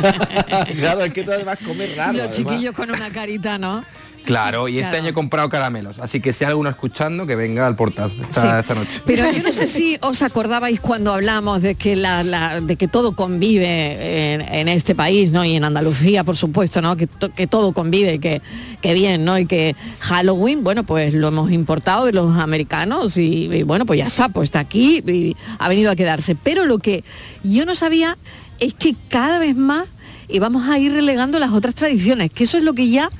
[0.78, 2.12] claro, es que tú además comes raro.
[2.12, 2.36] Los además.
[2.36, 3.82] chiquillos con una carita, ¿no?
[4.24, 7.66] Claro, y este año he comprado caramelos, así que si hay alguno escuchando, que venga
[7.66, 8.48] al portal esta, Sí.
[8.60, 9.00] esta noche.
[9.04, 12.86] Pero yo no sé si os acordabais cuando hablamos de que la, la- de que
[12.88, 15.44] todo convive en, en este país, ¿no?
[15.44, 16.96] Y en Andalucía, por supuesto, ¿no?
[16.96, 18.40] Que, to- que todo convive, que,
[18.80, 19.38] que bien, ¿no?
[19.38, 23.98] Y que Halloween, bueno, pues lo hemos importado de los americanos y, y bueno, pues
[23.98, 26.34] ya está, pues está aquí y ha venido a quedarse.
[26.36, 27.02] Pero lo que
[27.42, 28.16] yo no sabía
[28.60, 29.88] es que cada vez más
[30.28, 33.10] íbamos a ir relegando las otras tradiciones, que eso es lo que ya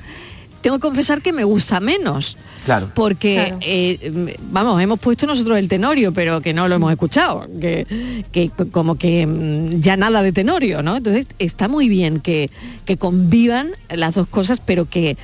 [0.63, 2.37] tengo que confesar que me gusta menos.
[2.65, 2.89] Claro.
[2.95, 3.57] Porque, Claro.
[3.61, 8.49] eh, vamos, hemos puesto nosotros el tenorio, pero que no lo hemos escuchado, que, que
[8.71, 10.95] como que mm, ya nada de tenorio, ¿no?
[10.97, 12.49] Entonces está muy bien que,
[12.85, 15.17] que convivan las dos cosas, pero que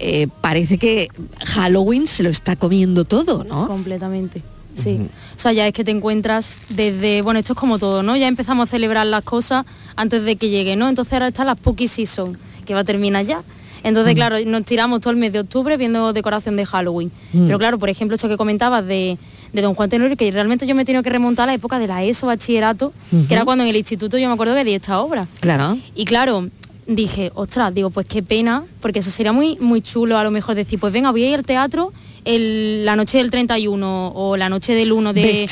[0.00, 1.08] eh, parece que
[1.44, 3.66] Halloween se lo está comiendo todo, ¿no?
[3.68, 4.42] Completamente.
[4.74, 4.98] Sí.
[5.34, 8.16] O sea, ya es que te encuentras desde, bueno, esto es como todo, ¿no?
[8.16, 10.88] Ya empezamos a celebrar las cosas antes de que llegue, ¿no?
[10.88, 13.42] Entonces ahora está la Spooky Season, que va a terminar ya.
[13.82, 17.10] Entonces, claro, nos tiramos todo el mes de octubre viendo decoración de Halloween.
[17.32, 17.46] Mm.
[17.46, 19.16] Pero claro, por ejemplo, esto que comentabas de,
[19.52, 21.78] de Don Juan Tenorio, que realmente yo me he tenido que remontar a la época
[21.78, 22.92] de la ESO bachillerato,
[23.28, 25.26] que era cuando en el instituto yo me acuerdo que di esta obra.
[25.40, 25.78] Claro.
[25.94, 26.48] Y claro,
[26.86, 30.54] dije, ostras, digo, pues qué pena, porque eso sería muy, muy chulo a lo mejor
[30.54, 31.92] decir, pues venga, voy a ir al teatro
[32.24, 35.46] el- la noche del 31 o la noche del 1 de,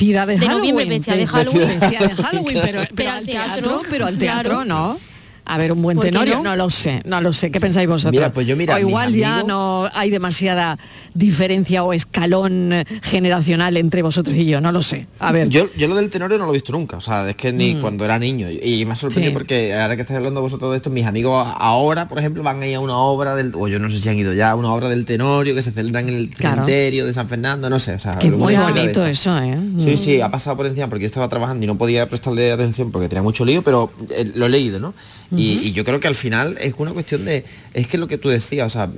[0.49, 1.69] noviembre, vestida de Halloween.
[1.81, 4.65] Vestida de Halloween, pero, pero Pero al al teatro, teatro, pero al teatro claro.
[4.65, 4.99] no.
[5.47, 6.43] A ver, un buen ¿Por qué tenorio, no?
[6.45, 6.57] no?
[6.57, 7.51] lo sé, no lo sé.
[7.51, 8.13] ¿Qué pensáis vosotros?
[8.13, 10.79] Mira, pues yo, mira, o igual ya no hay demasiada
[11.13, 12.73] diferencia o escalón
[13.03, 15.07] generacional entre vosotros y yo, no lo sé.
[15.19, 15.49] A ver.
[15.49, 17.75] Yo, yo lo del tenorio no lo he visto nunca, o sea, es que ni
[17.75, 17.81] Mm.
[17.83, 18.49] cuando era niño.
[18.51, 19.35] Y me ha sorprendido Sí.
[19.35, 22.67] porque ahora que estáis hablando vosotros de esto, mis amigos ahora, por ejemplo, van a
[22.67, 24.73] ir a una obra del, o yo no sé si han ido ya, a una
[24.73, 26.55] obra del tenorio que se celebra en el Claro.
[26.57, 29.59] cementerio de San Fernando, no sé, o sea, que muy bonito eso, ¿eh?
[29.79, 29.97] Sí, Mm.
[29.97, 33.09] sí, ha pasado por encima porque yo estaba trabajando y no podía prestarle atención porque
[33.09, 34.95] tenía mucho lío, pero eh, lo he leído, ¿no?
[35.37, 38.19] Y, y yo creo que al final es una cuestión de, es que lo que
[38.19, 38.91] tú decías, o sea,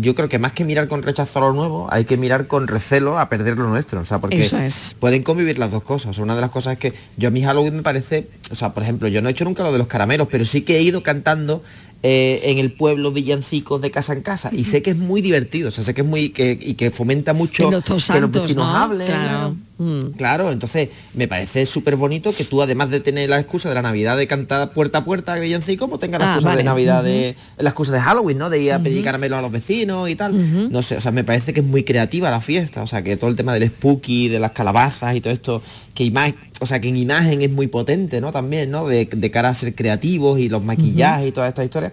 [0.00, 2.68] yo creo que más que mirar con rechazo a lo nuevo, hay que mirar con
[2.68, 4.94] recelo a perder lo nuestro, o sea, porque Eso es.
[4.98, 6.10] pueden convivir las dos cosas.
[6.10, 8.54] O sea, una de las cosas es que yo a mi Halloween me parece, o
[8.54, 10.76] sea, por ejemplo, yo no he hecho nunca lo de los caramelos, pero sí que
[10.78, 11.62] he ido cantando
[12.02, 15.68] eh, en el pueblo villancicos de casa en casa y sé que es muy divertido,
[15.68, 18.66] o sea, sé que es muy que, y que fomenta mucho que los Santos, vecinos
[18.66, 18.76] ¿no?
[18.76, 19.06] hablen.
[19.08, 19.56] Claro.
[19.78, 20.10] Mm.
[20.16, 23.82] Claro, entonces me parece súper bonito que tú además de tener la excusa de la
[23.82, 26.58] Navidad de cantar puerta a puerta villancico, pues tengas la Ah, excusa vale.
[26.58, 28.50] de Navidad de la excusa de Halloween, ¿no?
[28.50, 30.70] De ir a pedir caramelos a los vecinos y tal.
[30.72, 33.16] No sé, o sea, me parece que es muy creativa la fiesta, o sea, que
[33.16, 35.62] todo el tema del spooky, de las calabazas y todo esto,
[35.94, 38.32] que imagen, o sea, que en imagen es muy potente, ¿no?
[38.32, 38.88] También, ¿no?
[38.88, 41.92] De, de cara a ser creativos y los maquillajes y todas estas historias.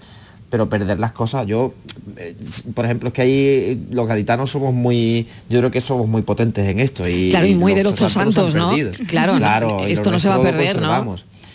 [0.55, 1.73] Pero perder las cosas, yo,
[2.15, 2.33] eh,
[2.73, 6.65] por ejemplo, es que ahí los gaditanos somos muy, yo creo que somos muy potentes
[6.69, 7.05] en esto.
[7.09, 8.69] Y, Claro, y muy de los Todos Santos, ¿no?
[9.05, 10.87] Claro, claro esto no se va a perder, ¿no?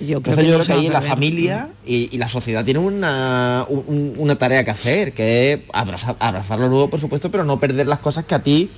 [0.01, 2.80] Yo creo Entonces que yo creo que ahí la familia y, y la sociedad tiene
[2.80, 7.42] una, un- una tarea que hacer, que es abrazar, abrazar lo nuevo, por supuesto, pero
[7.44, 8.68] no perder las cosas que a ti...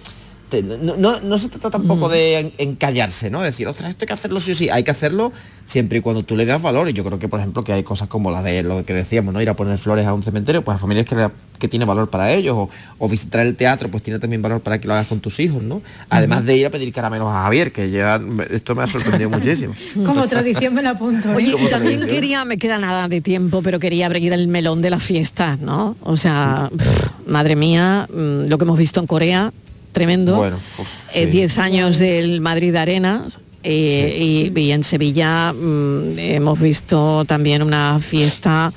[0.61, 2.11] no, no- no se trata tampoco Mm.
[2.13, 3.41] de en- encallarse, ¿no?
[3.43, 4.69] Decir, ostras, esto hay que hacerlo sí o sí.
[4.69, 5.33] Hay que hacerlo
[5.65, 6.89] siempre y cuando tú le das valor.
[6.89, 9.33] Y yo creo que, por ejemplo, que hay cosas como la de lo que decíamos,
[9.33, 9.41] ¿no?
[9.41, 11.31] Ir a poner flores a un cementerio, pues a familias que,
[11.61, 12.57] que tiene valor para ellos.
[12.59, 15.39] O, o visitar el teatro, pues tiene también valor para que lo hagas con tus
[15.39, 15.81] hijos, ¿no?
[16.11, 19.73] Además de ir a pedir caramelos a Javier, que ya esto me ha sorprendido muchísimo.
[20.05, 21.31] Como tradición me la apunto.
[21.31, 21.37] ¿eh?
[21.37, 22.09] Oye, y también tradición.
[22.09, 25.97] quería, me queda nada de tiempo, pero quería abrir el melón de las fiestas, ¿no?
[26.03, 29.53] O sea, pff, madre mía, mm, lo que hemos visto en Corea,
[29.93, 30.37] tremendo.
[30.37, 31.31] Bueno, uf, Eh, sí.
[31.31, 33.25] 10 años del Madrid Arena.
[33.65, 38.73] eh, y, y en Sevilla mm, hemos visto también una fiesta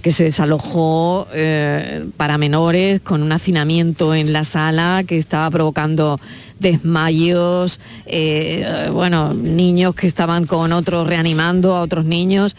[0.00, 6.18] que se desalojó eh, para menores con un hacinamiento en la sala que estaba provocando
[6.58, 12.56] desmayos, eh, bueno, niños que estaban con otros reanimando a otros niños.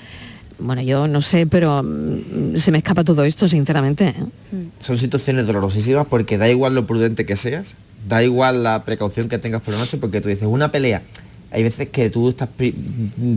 [0.59, 4.09] Bueno, yo no sé, pero mm, se me escapa todo esto, sinceramente.
[4.09, 4.65] ¿eh?
[4.79, 7.69] Son situaciones dolorosísimas porque da igual lo prudente que seas,
[8.07, 11.01] da igual la precaución que tengas por la noche, porque tú dices, una pelea,
[11.51, 12.73] hay veces que tú estás pi-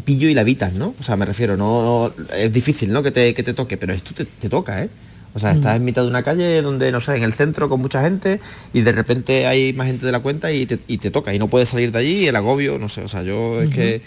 [0.04, 0.94] pillo y la evitas, ¿no?
[0.98, 3.02] O sea, me refiero, no es difícil, ¿no?
[3.02, 4.88] Que te, que te toque, pero esto te, te toca, ¿eh?
[5.36, 7.80] O sea, estás en mitad de una calle donde, no sé, en el centro con
[7.80, 8.38] mucha gente
[8.72, 11.40] y de repente hay más gente de la cuenta y te, y te toca y
[11.40, 14.00] no puedes salir de allí, el agobio, no sé, o sea, yo es que...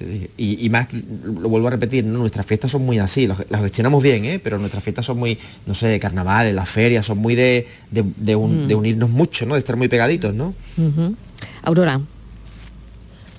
[0.00, 0.30] sí, sí.
[0.36, 2.18] Y, y más, lo vuelvo a repetir, ¿no?
[2.18, 4.40] nuestras fiestas son muy así, las gestionamos bien, ¿eh?
[4.42, 8.34] pero nuestras fiestas son muy, no sé, carnavales, las ferias, son muy de, de, de
[8.36, 8.68] un- Mm.
[8.68, 9.54] de unirnos mucho, ¿no?
[9.54, 10.54] De estar muy pegaditos, ¿no?
[11.62, 12.00] Aurora.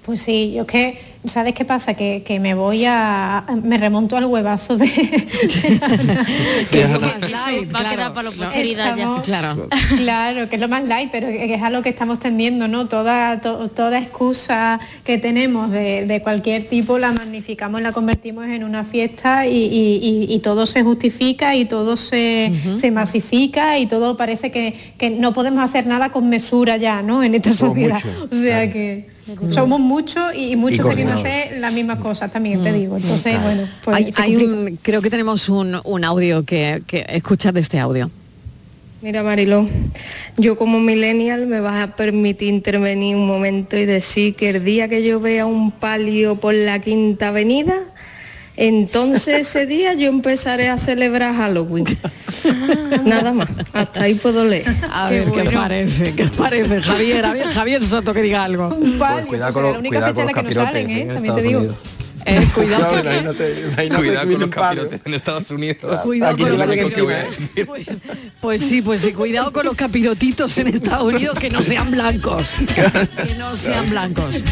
[0.06, 1.94] Pues sí, yo es que ¿sabes qué pasa?
[1.94, 3.44] Que, que me voy a...
[3.64, 4.88] me remonto al huevazo de...
[6.72, 9.22] que va a quedar para la posteridad ya.
[9.24, 9.68] Claro.
[9.98, 12.88] Claro, que es lo más light, pero que es a lo que estamos tendiendo, ¿no?
[12.88, 18.64] Toda, to- toda excusa que tenemos de, de cualquier tipo la magnificamos, la convertimos en
[18.64, 23.86] una fiesta y, y- y- y todo se justifica y todo se, se masifica y
[23.86, 27.24] todo parece que, que no podemos hacer nada con mesura ya, ¿no?
[27.24, 28.02] En esta Somos sociedad.
[28.32, 29.10] o sea que
[29.50, 32.98] somos muchos y, y muchos queriendo hacer las mismas cosas también, te digo.
[32.98, 37.62] Entonces, bueno, pues hay, un, creo que tenemos un, un audio que, que escuchad de
[37.62, 38.10] este audio.
[39.02, 39.68] Mira Mariló,
[40.38, 44.88] yo como millennial me vas a permitir intervenir un momento y decir que el día
[44.90, 47.80] que yo vea un palio por la quinta avenida,
[48.68, 51.86] entonces ese día yo empezaré a celebrar Halloween.
[53.06, 54.66] Nada más, hasta ahí puedo leer.
[54.92, 56.16] A ver, ¿qué os parece?
[56.16, 57.26] ¿Qué os parece, Javier?
[57.26, 58.70] A ver, Javier Soto, que diga algo.
[59.00, 60.88] Palio, cuidado pues con la única cuidado fecha en la con que los no salen,
[60.88, 61.02] capirotes ¿eh?
[61.02, 61.60] en También te Estados digo.
[61.60, 61.76] Unidos.
[62.24, 66.02] Eh, cuidado, Claro, que- imagínate, imagínate Cuidado con los capirotes en Estados Unidos.
[66.04, 67.68] Cuidado Aquí con los que decir.
[68.40, 72.52] Pues sí, pues sí, cuidado con los capirotitos en Estados Unidos que no sean blancos.
[73.26, 74.44] Que no sean blancos.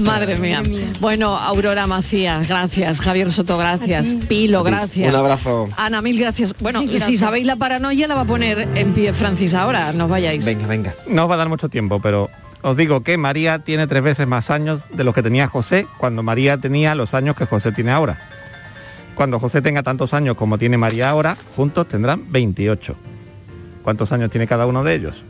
[0.00, 0.62] Madre mía.
[1.00, 3.00] Bueno, Aurora Macías, gracias.
[3.00, 4.16] Javier Soto, gracias.
[4.28, 5.08] Pilo, gracias.
[5.10, 5.68] Un abrazo.
[5.76, 6.54] Ana, mil gracias.
[6.58, 7.04] Bueno, Gracias.
[7.04, 10.44] si sabéis la paranoia la va a poner en pie Francis ahora, no os vayáis.
[10.44, 10.94] Venga, venga.
[11.08, 12.30] No os va a dar mucho tiempo, pero
[12.62, 16.22] os digo que María tiene tres veces más años de los que tenía José cuando
[16.22, 18.18] María tenía los años que José tiene ahora.
[19.14, 22.96] Cuando José tenga tantos años como tiene María ahora, juntos tendrán 28.
[23.82, 25.24] ¿Cuántos años tiene cada uno de ellos?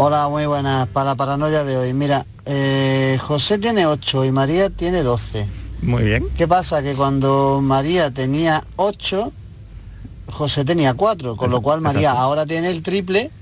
[0.00, 0.86] Hola, muy buenas.
[0.86, 5.44] Para la paranoia de hoy, mira, eh, José tiene 8 y María tiene 12.
[5.82, 6.28] Muy bien.
[6.36, 6.84] ¿Qué pasa?
[6.84, 9.32] Que cuando María tenía 8,
[10.28, 12.22] José tenía 4, con lo cual María exacto.
[12.22, 13.32] ahora tiene el triple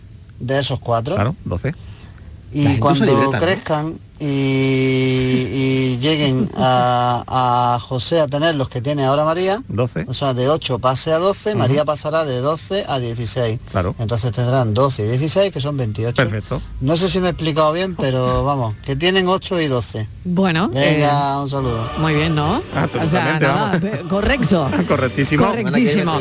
[0.41, 1.17] de esos 4.
[1.17, 1.73] Claro, 12.
[1.73, 3.93] La Y cuando libreta, ¿no?
[4.21, 10.07] Y, y lleguen a, a José a tener los que tiene ahora María, 12.
[10.09, 11.59] o sea, de 8 pase a 12, Ujú.
[11.59, 13.59] María pasará de 12 a 16.
[13.71, 13.95] Claro.
[13.99, 16.15] Entonces tendrán 12 y 16, que son 28.
[16.17, 16.61] Perfecto.
[16.81, 20.09] No sé si me he explicado bien, pero vamos, que tienen 8 y 12.
[20.25, 21.87] Bueno, Venga, un saludo.
[21.87, 22.63] eh, muy bien, ¿no?
[22.75, 23.85] Absolutamente, nada, vamos.
[23.85, 24.71] eh, correcto.
[24.89, 25.47] Correctísimo.
[25.47, 26.21] Correctísimo.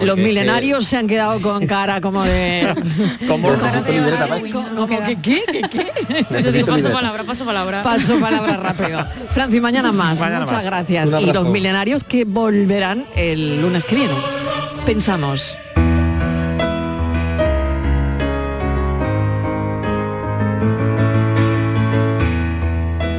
[0.00, 2.74] Los milenarios se han quedado con cara como de...
[3.28, 5.86] Como que qué, qué, qué.
[6.08, 6.98] Yo digo Necesito paso libreta.
[7.18, 7.82] Palabra, paso palabra.
[7.82, 9.06] Paso palabra rápido.
[9.30, 10.20] Franci, mañana más.
[10.20, 10.64] Mañana Muchas más.
[10.64, 11.20] gracias.
[11.20, 14.14] Y los milenarios que volverán el lunes que viene.
[14.86, 15.56] Pensamos.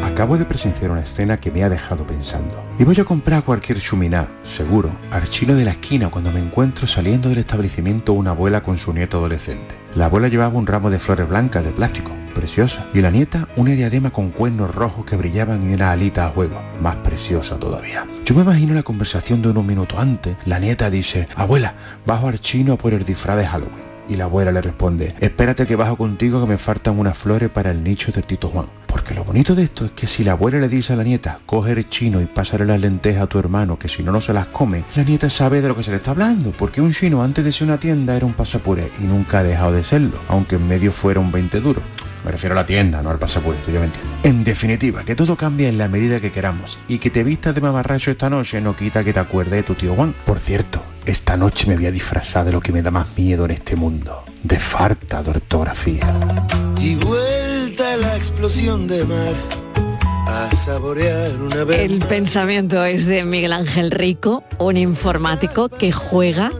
[0.04, 2.62] Acabo de presenciar una escena que me ha dejado pensando.
[2.78, 6.88] Y voy a comprar cualquier chuminá, seguro, al chino de la esquina cuando me encuentro
[6.88, 9.79] saliendo del establecimiento una abuela con su nieto adolescente.
[9.96, 13.72] La abuela llevaba un ramo de flores blancas de plástico, preciosa, y la nieta una
[13.72, 18.06] diadema con cuernos rojos que brillaban y una alita a juego, más preciosa todavía.
[18.24, 20.38] Yo me imagino la conversación de unos minutos antes.
[20.46, 21.74] La nieta dice, abuela,
[22.06, 23.89] bajo al chino por el disfraz Halloween.
[24.10, 27.70] Y la abuela le responde, espérate que bajo contigo que me faltan unas flores para
[27.70, 28.66] el nicho del Tito Juan.
[28.88, 31.39] Porque lo bonito de esto es que si la abuela le dice a la nieta,
[31.45, 34.34] coge el chino y pásale las lentejas a tu hermano, que si no, no se
[34.34, 37.22] las come, la nieta sabe de lo que se le está hablando, porque un chino
[37.22, 40.55] antes de ser una tienda era un pasapure y nunca ha dejado de serlo, aunque
[40.55, 41.82] en medio fuera un 20 duro.
[42.26, 44.12] Me refiero a la tienda, no al pasapure, tú ya me entiendes.
[44.24, 47.62] En definitiva, que todo cambia en la medida que queramos y que te vistas de
[47.62, 50.16] mamarracho esta noche no quita que te acuerdes de tu tío Juan.
[50.26, 53.45] Por cierto, esta noche me voy a disfrazar de lo que me da más miedo
[53.45, 56.07] en este mundo, de falta de ortografía.
[56.80, 59.34] Y vuelta a la explosión de mar
[60.28, 66.51] a saborear una vez El pensamiento es de Miguel Ángel Rico, un informático que juega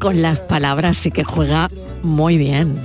[0.00, 1.68] con las palabras y que juega
[2.02, 2.80] muy bien.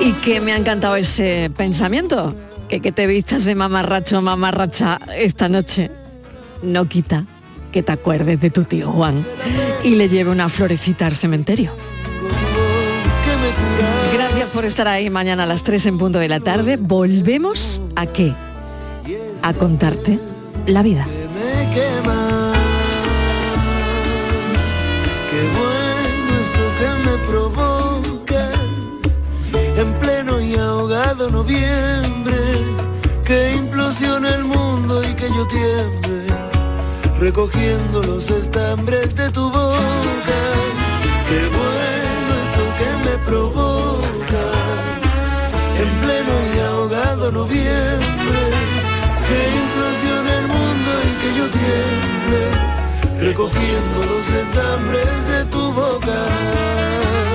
[0.00, 2.34] Y que me ha encantado ese pensamiento,
[2.80, 5.90] que te vistas de mamarracho mamarracha esta noche
[6.62, 7.26] no quita
[7.72, 9.24] que te acuerdes de tu tío Juan
[9.82, 11.72] y le lleve una florecita al cementerio.
[14.12, 16.76] Gracias por estar ahí mañana a las 3 en punto de la tarde.
[16.76, 18.34] Volvemos a qué?
[19.42, 20.18] A contarte
[20.66, 21.06] la vida.
[31.30, 32.23] noviembre.
[33.24, 36.26] Que implosione el mundo y que yo tiemble
[37.18, 40.40] recogiendo los estambres de tu boca.
[41.28, 44.02] Qué bueno esto que me provocas
[45.80, 48.40] en pleno y ahogado noviembre.
[49.28, 52.40] Que implosione el mundo y que yo tiemble
[53.26, 57.33] recogiendo los estambres de tu boca.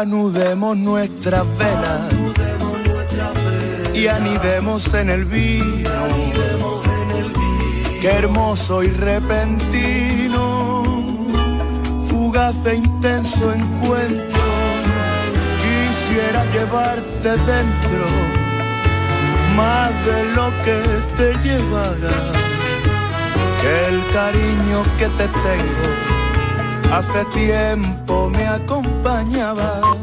[0.00, 2.12] Anudemos nuestras velas
[3.92, 5.90] y anidemos en el vino.
[8.00, 10.84] Qué hermoso y repentino,
[12.08, 14.42] fugaz e intenso encuentro.
[15.64, 18.06] Quisiera llevarte dentro,
[19.56, 20.80] más de lo que
[21.16, 22.32] te llevará.
[23.60, 26.17] Que el cariño que te tengo
[26.92, 29.97] hace tiempo me acompañaba